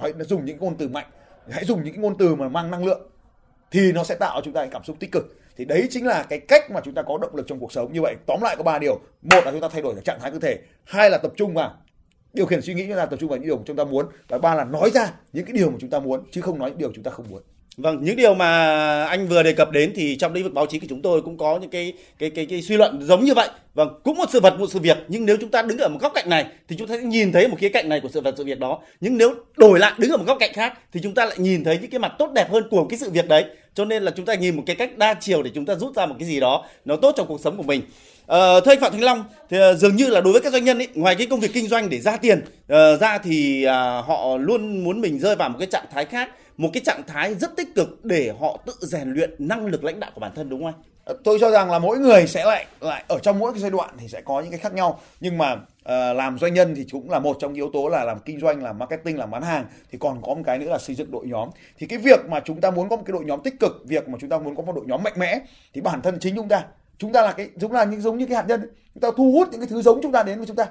Hãy 0.00 0.12
dùng 0.28 0.44
những 0.44 0.58
ngôn 0.58 0.76
từ 0.76 0.88
mạnh, 0.88 1.06
hãy 1.50 1.64
dùng 1.64 1.84
những 1.84 2.00
ngôn 2.00 2.18
từ 2.18 2.34
mà 2.34 2.48
mang 2.48 2.70
năng 2.70 2.84
lượng, 2.84 3.10
thì 3.70 3.92
nó 3.92 4.04
sẽ 4.04 4.14
tạo 4.14 4.36
cho 4.36 4.44
chúng 4.44 4.54
ta 4.54 4.66
cảm 4.66 4.84
xúc 4.84 4.96
tích 5.00 5.12
cực. 5.12 5.36
Thì 5.56 5.64
đấy 5.64 5.86
chính 5.90 6.06
là 6.06 6.22
cái 6.22 6.38
cách 6.38 6.70
mà 6.70 6.80
chúng 6.84 6.94
ta 6.94 7.02
có 7.02 7.18
động 7.18 7.36
lực 7.36 7.46
trong 7.46 7.58
cuộc 7.60 7.72
sống 7.72 7.92
như 7.92 8.02
vậy. 8.02 8.14
Tóm 8.26 8.40
lại 8.42 8.56
có 8.56 8.62
ba 8.62 8.78
điều. 8.78 9.00
Một 9.22 9.40
là 9.44 9.50
chúng 9.50 9.60
ta 9.60 9.68
thay 9.68 9.82
đổi 9.82 9.94
trạng 10.04 10.18
thái 10.20 10.30
cơ 10.30 10.38
thể. 10.38 10.58
Hai 10.84 11.10
là 11.10 11.18
tập 11.18 11.32
trung 11.36 11.54
vào 11.54 11.74
điều 12.32 12.46
khiển 12.46 12.62
suy 12.62 12.74
nghĩ, 12.74 12.86
chúng 12.86 12.96
ta 12.96 13.06
tập 13.06 13.16
trung 13.20 13.28
vào 13.28 13.38
những 13.38 13.46
điều 13.46 13.56
mà 13.56 13.62
chúng 13.66 13.76
ta 13.76 13.84
muốn. 13.84 14.06
Và 14.28 14.38
ba 14.38 14.54
là 14.54 14.64
nói 14.64 14.90
ra 14.90 15.12
những 15.32 15.44
cái 15.44 15.52
điều 15.52 15.70
mà 15.70 15.76
chúng 15.80 15.90
ta 15.90 16.00
muốn, 16.00 16.24
chứ 16.30 16.40
không 16.40 16.58
nói 16.58 16.70
những 16.70 16.78
điều 16.78 16.92
chúng 16.94 17.04
ta 17.04 17.10
không 17.10 17.26
muốn. 17.30 17.42
Vâng, 17.76 17.98
những 18.02 18.16
điều 18.16 18.34
mà 18.34 19.04
anh 19.04 19.28
vừa 19.28 19.42
đề 19.42 19.52
cập 19.52 19.70
đến 19.70 19.92
thì 19.96 20.16
trong 20.16 20.32
lĩnh 20.32 20.44
vực 20.44 20.54
báo 20.54 20.66
chí 20.66 20.78
của 20.78 20.86
chúng 20.88 21.02
tôi 21.02 21.22
cũng 21.22 21.38
có 21.38 21.58
những 21.58 21.70
cái 21.70 21.92
cái 22.18 22.30
cái 22.30 22.46
cái 22.46 22.62
suy 22.62 22.76
luận 22.76 22.98
giống 23.02 23.24
như 23.24 23.34
vậy. 23.34 23.48
Vâng, 23.74 24.00
cũng 24.04 24.16
một 24.16 24.30
sự 24.32 24.40
vật 24.40 24.58
một 24.58 24.66
sự 24.70 24.78
việc 24.78 24.96
nhưng 25.08 25.26
nếu 25.26 25.36
chúng 25.40 25.50
ta 25.50 25.62
đứng 25.62 25.78
ở 25.78 25.88
một 25.88 25.98
góc 26.00 26.12
cạnh 26.14 26.28
này 26.28 26.46
thì 26.68 26.76
chúng 26.78 26.88
ta 26.88 26.96
sẽ 26.96 27.02
nhìn 27.02 27.32
thấy 27.32 27.48
một 27.48 27.56
khía 27.58 27.68
cạnh 27.68 27.88
này 27.88 28.00
của 28.00 28.08
sự 28.08 28.20
vật 28.20 28.34
sự 28.38 28.44
việc 28.44 28.58
đó. 28.58 28.78
Nhưng 29.00 29.18
nếu 29.18 29.34
đổi 29.56 29.78
lại 29.78 29.92
đứng 29.98 30.10
ở 30.10 30.16
một 30.16 30.24
góc 30.26 30.36
cạnh 30.40 30.52
khác 30.52 30.72
thì 30.92 31.00
chúng 31.02 31.14
ta 31.14 31.24
lại 31.24 31.36
nhìn 31.38 31.64
thấy 31.64 31.78
những 31.82 31.90
cái 31.90 31.98
mặt 31.98 32.12
tốt 32.18 32.32
đẹp 32.34 32.50
hơn 32.50 32.64
của 32.70 32.84
cái 32.84 32.98
sự 32.98 33.10
việc 33.10 33.28
đấy. 33.28 33.44
Cho 33.74 33.84
nên 33.84 34.02
là 34.02 34.10
chúng 34.16 34.26
ta 34.26 34.34
nhìn 34.34 34.56
một 34.56 34.62
cái 34.66 34.76
cách 34.76 34.98
đa 34.98 35.14
chiều 35.14 35.42
để 35.42 35.50
chúng 35.54 35.66
ta 35.66 35.74
rút 35.74 35.96
ra 35.96 36.06
một 36.06 36.14
cái 36.18 36.28
gì 36.28 36.40
đó 36.40 36.64
nó 36.84 36.96
tốt 36.96 37.14
trong 37.16 37.26
cuộc 37.26 37.40
sống 37.40 37.56
của 37.56 37.62
mình. 37.62 37.82
Ờ, 38.26 38.60
thưa 38.60 38.72
anh 38.72 38.80
Phạm 38.80 38.92
thanh 38.92 39.04
Long, 39.04 39.24
thì 39.50 39.58
ờ, 39.58 39.74
dường 39.74 39.96
như 39.96 40.06
là 40.06 40.20
đối 40.20 40.32
với 40.32 40.42
các 40.42 40.52
doanh 40.52 40.64
nhân 40.64 40.78
ấy, 40.78 40.88
ngoài 40.94 41.14
cái 41.14 41.26
công 41.26 41.40
việc 41.40 41.50
kinh 41.52 41.68
doanh 41.68 41.90
để 41.90 42.00
ra 42.00 42.16
tiền 42.16 42.38
uh, 42.38 43.00
ra 43.00 43.18
thì 43.18 43.66
uh, 43.66 43.70
họ 44.06 44.36
luôn 44.36 44.84
muốn 44.84 45.00
mình 45.00 45.18
rơi 45.18 45.36
vào 45.36 45.48
một 45.48 45.56
cái 45.58 45.68
trạng 45.70 45.84
thái 45.92 46.04
khác 46.04 46.30
một 46.56 46.68
cái 46.72 46.82
trạng 46.86 47.02
thái 47.06 47.34
rất 47.34 47.56
tích 47.56 47.74
cực 47.74 48.04
để 48.04 48.32
họ 48.40 48.58
tự 48.66 48.72
rèn 48.80 49.12
luyện 49.12 49.34
năng 49.38 49.66
lực 49.66 49.84
lãnh 49.84 50.00
đạo 50.00 50.10
của 50.14 50.20
bản 50.20 50.32
thân 50.34 50.48
đúng 50.48 50.64
không 50.64 50.72
anh? 50.72 50.82
Ờ, 51.04 51.16
tôi 51.24 51.38
cho 51.40 51.50
rằng 51.50 51.70
là 51.70 51.78
mỗi 51.78 51.98
người 51.98 52.26
sẽ 52.26 52.44
lại 52.44 52.66
lại 52.80 53.04
ở 53.08 53.18
trong 53.18 53.38
mỗi 53.38 53.52
cái 53.52 53.60
giai 53.60 53.70
đoạn 53.70 53.94
thì 53.98 54.08
sẽ 54.08 54.20
có 54.20 54.40
những 54.40 54.50
cái 54.50 54.58
khác 54.58 54.74
nhau. 54.74 55.00
Nhưng 55.20 55.38
mà 55.38 55.52
uh, 55.52 56.16
làm 56.16 56.38
doanh 56.38 56.54
nhân 56.54 56.74
thì 56.76 56.86
cũng 56.92 57.10
là 57.10 57.18
một 57.18 57.36
trong 57.40 57.52
những 57.52 57.64
yếu 57.64 57.70
tố 57.72 57.88
là 57.88 58.04
làm 58.04 58.18
kinh 58.18 58.40
doanh 58.40 58.62
làm 58.62 58.78
marketing 58.78 59.18
làm 59.18 59.30
bán 59.30 59.42
hàng. 59.42 59.64
Thì 59.92 59.98
còn 59.98 60.22
có 60.22 60.34
một 60.34 60.42
cái 60.46 60.58
nữa 60.58 60.70
là 60.70 60.78
xây 60.78 60.96
dựng 60.96 61.10
đội 61.10 61.26
nhóm. 61.26 61.48
Thì 61.78 61.86
cái 61.86 61.98
việc 61.98 62.20
mà 62.28 62.40
chúng 62.44 62.60
ta 62.60 62.70
muốn 62.70 62.88
có 62.88 62.96
một 62.96 63.02
cái 63.06 63.12
đội 63.12 63.24
nhóm 63.24 63.40
tích 63.42 63.54
cực 63.60 63.72
việc 63.84 64.08
mà 64.08 64.18
chúng 64.20 64.30
ta 64.30 64.38
muốn 64.38 64.56
có 64.56 64.62
một 64.62 64.72
đội 64.74 64.84
nhóm 64.88 65.02
mạnh 65.02 65.14
mẽ 65.16 65.40
thì 65.74 65.80
bản 65.80 66.02
thân 66.02 66.18
chính 66.20 66.36
chúng 66.36 66.48
ta 66.48 66.64
chúng 66.98 67.12
ta 67.12 67.22
là 67.22 67.32
cái 67.32 67.48
chúng 67.60 67.72
là 67.72 67.84
những 67.84 68.00
giống 68.00 68.18
như 68.18 68.26
cái 68.26 68.36
hạt 68.36 68.44
nhân 68.48 68.70
chúng 68.94 69.00
ta 69.00 69.08
thu 69.16 69.32
hút 69.32 69.48
những 69.50 69.60
cái 69.60 69.68
thứ 69.68 69.82
giống 69.82 70.00
chúng 70.02 70.12
ta 70.12 70.22
đến 70.22 70.38
với 70.38 70.46
chúng 70.46 70.56
ta 70.56 70.66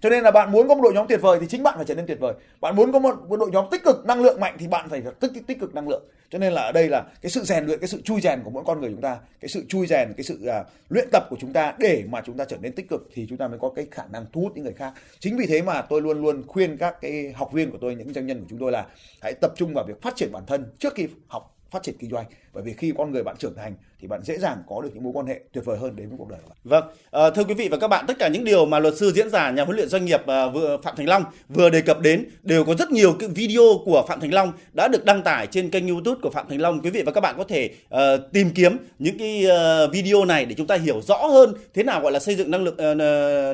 cho 0.00 0.10
nên 0.10 0.24
là 0.24 0.30
bạn 0.30 0.52
muốn 0.52 0.68
có 0.68 0.74
một 0.74 0.80
đội 0.82 0.92
nhóm 0.92 1.06
tuyệt 1.08 1.20
vời 1.20 1.38
thì 1.40 1.46
chính 1.46 1.62
bạn 1.62 1.74
phải 1.76 1.84
trở 1.84 1.94
nên 1.94 2.06
tuyệt 2.06 2.20
vời. 2.20 2.34
Bạn 2.60 2.76
muốn 2.76 2.92
có 2.92 2.98
một, 2.98 3.14
một 3.28 3.36
đội 3.36 3.50
nhóm 3.50 3.64
tích 3.70 3.84
cực 3.84 4.06
năng 4.06 4.22
lượng 4.22 4.40
mạnh 4.40 4.56
thì 4.58 4.68
bạn 4.68 4.88
phải 4.88 5.02
tích 5.20 5.32
tích 5.46 5.60
cực 5.60 5.74
năng 5.74 5.88
lượng. 5.88 6.02
Cho 6.30 6.38
nên 6.38 6.52
là 6.52 6.62
ở 6.62 6.72
đây 6.72 6.88
là 6.88 7.04
cái 7.22 7.30
sự 7.30 7.44
rèn 7.44 7.66
luyện 7.66 7.78
cái 7.78 7.88
sự 7.88 8.02
chui 8.02 8.20
rèn 8.20 8.40
của 8.44 8.50
mỗi 8.50 8.64
con 8.66 8.80
người 8.80 8.90
chúng 8.90 9.00
ta 9.00 9.18
cái 9.40 9.48
sự 9.48 9.64
chui 9.68 9.86
rèn 9.86 10.12
cái 10.16 10.24
sự 10.24 10.38
uh, 10.60 10.66
luyện 10.88 11.08
tập 11.12 11.26
của 11.30 11.36
chúng 11.40 11.52
ta 11.52 11.74
để 11.78 12.04
mà 12.08 12.22
chúng 12.26 12.36
ta 12.36 12.44
trở 12.44 12.56
nên 12.60 12.72
tích 12.72 12.88
cực 12.88 13.08
thì 13.14 13.26
chúng 13.28 13.38
ta 13.38 13.48
mới 13.48 13.58
có 13.58 13.70
cái 13.76 13.86
khả 13.90 14.02
năng 14.12 14.26
thu 14.32 14.40
hút 14.40 14.52
những 14.54 14.64
người 14.64 14.74
khác. 14.74 14.92
Chính 15.18 15.36
vì 15.36 15.46
thế 15.46 15.62
mà 15.62 15.82
tôi 15.82 16.02
luôn 16.02 16.22
luôn 16.22 16.42
khuyên 16.46 16.76
các 16.76 17.00
cái 17.00 17.32
học 17.36 17.52
viên 17.52 17.70
của 17.70 17.78
tôi 17.80 17.94
những 17.94 18.12
doanh 18.12 18.26
nhân 18.26 18.40
của 18.40 18.46
chúng 18.50 18.58
tôi 18.58 18.72
là 18.72 18.86
hãy 19.22 19.34
tập 19.34 19.52
trung 19.56 19.72
vào 19.74 19.84
việc 19.88 20.02
phát 20.02 20.16
triển 20.16 20.32
bản 20.32 20.42
thân 20.46 20.72
trước 20.78 20.94
khi 20.94 21.08
học 21.28 21.56
phát 21.70 21.82
triển 21.82 21.94
kinh 21.98 22.10
doanh 22.10 22.26
bởi 22.52 22.62
vì 22.62 22.72
khi 22.72 22.92
con 22.98 23.12
người 23.12 23.22
bạn 23.22 23.36
trưởng 23.38 23.54
thành 23.54 23.74
thì 24.00 24.08
bạn 24.08 24.22
dễ 24.22 24.38
dàng 24.38 24.62
có 24.68 24.80
được 24.82 24.90
những 24.94 25.02
mối 25.02 25.12
quan 25.12 25.26
hệ 25.26 25.40
tuyệt 25.52 25.64
vời 25.64 25.78
hơn 25.78 25.96
đến 25.96 26.08
với 26.08 26.18
cuộc 26.18 26.28
đời 26.28 26.38
của 26.42 26.48
bạn. 26.48 26.58
Vâng, 26.64 26.84
à, 27.10 27.30
thưa 27.30 27.44
quý 27.44 27.54
vị 27.54 27.68
và 27.68 27.76
các 27.76 27.88
bạn, 27.88 28.04
tất 28.08 28.18
cả 28.18 28.28
những 28.28 28.44
điều 28.44 28.66
mà 28.66 28.78
luật 28.78 28.96
sư 28.96 29.12
diễn 29.12 29.30
giả 29.30 29.50
nhà 29.50 29.64
huấn 29.64 29.76
luyện 29.76 29.88
doanh 29.88 30.04
nghiệp 30.04 30.26
à, 30.26 30.46
vừa 30.48 30.76
Phạm 30.82 30.96
Thành 30.96 31.08
Long 31.08 31.24
vừa 31.48 31.70
đề 31.70 31.80
cập 31.80 32.00
đến 32.00 32.24
đều 32.42 32.64
có 32.64 32.74
rất 32.74 32.90
nhiều 32.90 33.16
cái 33.18 33.28
video 33.28 33.62
của 33.84 34.04
Phạm 34.08 34.20
Thành 34.20 34.34
Long 34.34 34.52
đã 34.72 34.88
được 34.88 35.04
đăng 35.04 35.22
tải 35.22 35.46
trên 35.46 35.70
kênh 35.70 35.88
YouTube 35.88 36.20
của 36.22 36.30
Phạm 36.30 36.48
Thành 36.48 36.60
Long. 36.60 36.80
Quý 36.82 36.90
vị 36.90 37.02
và 37.02 37.12
các 37.12 37.20
bạn 37.20 37.34
có 37.38 37.44
thể 37.44 37.70
à, 37.90 38.16
tìm 38.32 38.50
kiếm 38.54 38.76
những 38.98 39.18
cái 39.18 39.46
à, 39.50 39.86
video 39.92 40.24
này 40.24 40.44
để 40.44 40.54
chúng 40.54 40.66
ta 40.66 40.76
hiểu 40.76 41.00
rõ 41.00 41.26
hơn 41.26 41.54
thế 41.74 41.82
nào 41.82 42.00
gọi 42.00 42.12
là 42.12 42.18
xây 42.18 42.34
dựng 42.34 42.50
năng 42.50 42.64
lực 42.64 42.78
à, 42.78 42.94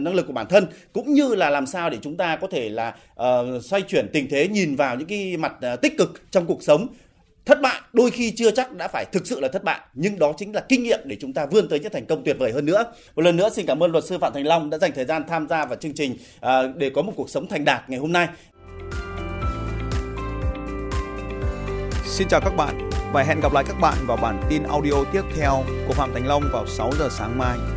năng 0.00 0.14
lực 0.14 0.26
của 0.26 0.32
bản 0.32 0.46
thân 0.48 0.66
cũng 0.92 1.12
như 1.12 1.34
là 1.34 1.50
làm 1.50 1.66
sao 1.66 1.90
để 1.90 1.98
chúng 2.02 2.16
ta 2.16 2.36
có 2.36 2.46
thể 2.46 2.68
là 2.68 2.94
à, 3.16 3.28
xoay 3.62 3.82
chuyển 3.82 4.08
tình 4.12 4.28
thế 4.30 4.48
nhìn 4.48 4.76
vào 4.76 4.96
những 4.96 5.08
cái 5.08 5.36
mặt 5.36 5.52
à, 5.60 5.76
tích 5.76 5.98
cực 5.98 6.22
trong 6.30 6.46
cuộc 6.46 6.62
sống 6.62 6.86
thất 7.46 7.60
bại, 7.60 7.80
đôi 7.92 8.10
khi 8.10 8.30
chưa 8.30 8.50
chắc 8.50 8.72
đã 8.72 8.88
phải 8.88 9.04
thực 9.04 9.26
sự 9.26 9.40
là 9.40 9.48
thất 9.48 9.64
bại, 9.64 9.80
nhưng 9.94 10.18
đó 10.18 10.32
chính 10.36 10.54
là 10.54 10.60
kinh 10.68 10.82
nghiệm 10.82 11.00
để 11.04 11.16
chúng 11.20 11.32
ta 11.32 11.46
vươn 11.46 11.68
tới 11.68 11.80
những 11.80 11.92
thành 11.92 12.06
công 12.06 12.24
tuyệt 12.24 12.36
vời 12.38 12.52
hơn 12.52 12.66
nữa. 12.66 12.84
Một 13.16 13.22
lần 13.22 13.36
nữa, 13.36 13.48
xin 13.52 13.66
cảm 13.66 13.82
ơn 13.82 13.92
luật 13.92 14.04
sư 14.04 14.18
phạm 14.18 14.32
thành 14.32 14.46
long 14.46 14.70
đã 14.70 14.78
dành 14.78 14.92
thời 14.94 15.04
gian 15.04 15.22
tham 15.28 15.48
gia 15.48 15.64
vào 15.64 15.76
chương 15.76 15.94
trình 15.94 16.16
à, 16.40 16.62
để 16.76 16.90
có 16.90 17.02
một 17.02 17.12
cuộc 17.16 17.30
sống 17.30 17.46
thành 17.48 17.64
đạt 17.64 17.90
ngày 17.90 18.00
hôm 18.00 18.12
nay. 18.12 18.28
Xin 22.04 22.28
chào 22.28 22.40
các 22.40 22.56
bạn 22.56 22.90
và 23.12 23.22
hẹn 23.22 23.40
gặp 23.40 23.52
lại 23.52 23.64
các 23.68 23.76
bạn 23.80 23.94
vào 24.06 24.16
bản 24.16 24.42
tin 24.50 24.62
audio 24.62 25.04
tiếp 25.12 25.22
theo 25.36 25.64
của 25.88 25.94
phạm 25.94 26.14
thành 26.14 26.26
long 26.26 26.42
vào 26.52 26.66
6 26.66 26.90
giờ 26.98 27.08
sáng 27.10 27.38
mai. 27.38 27.75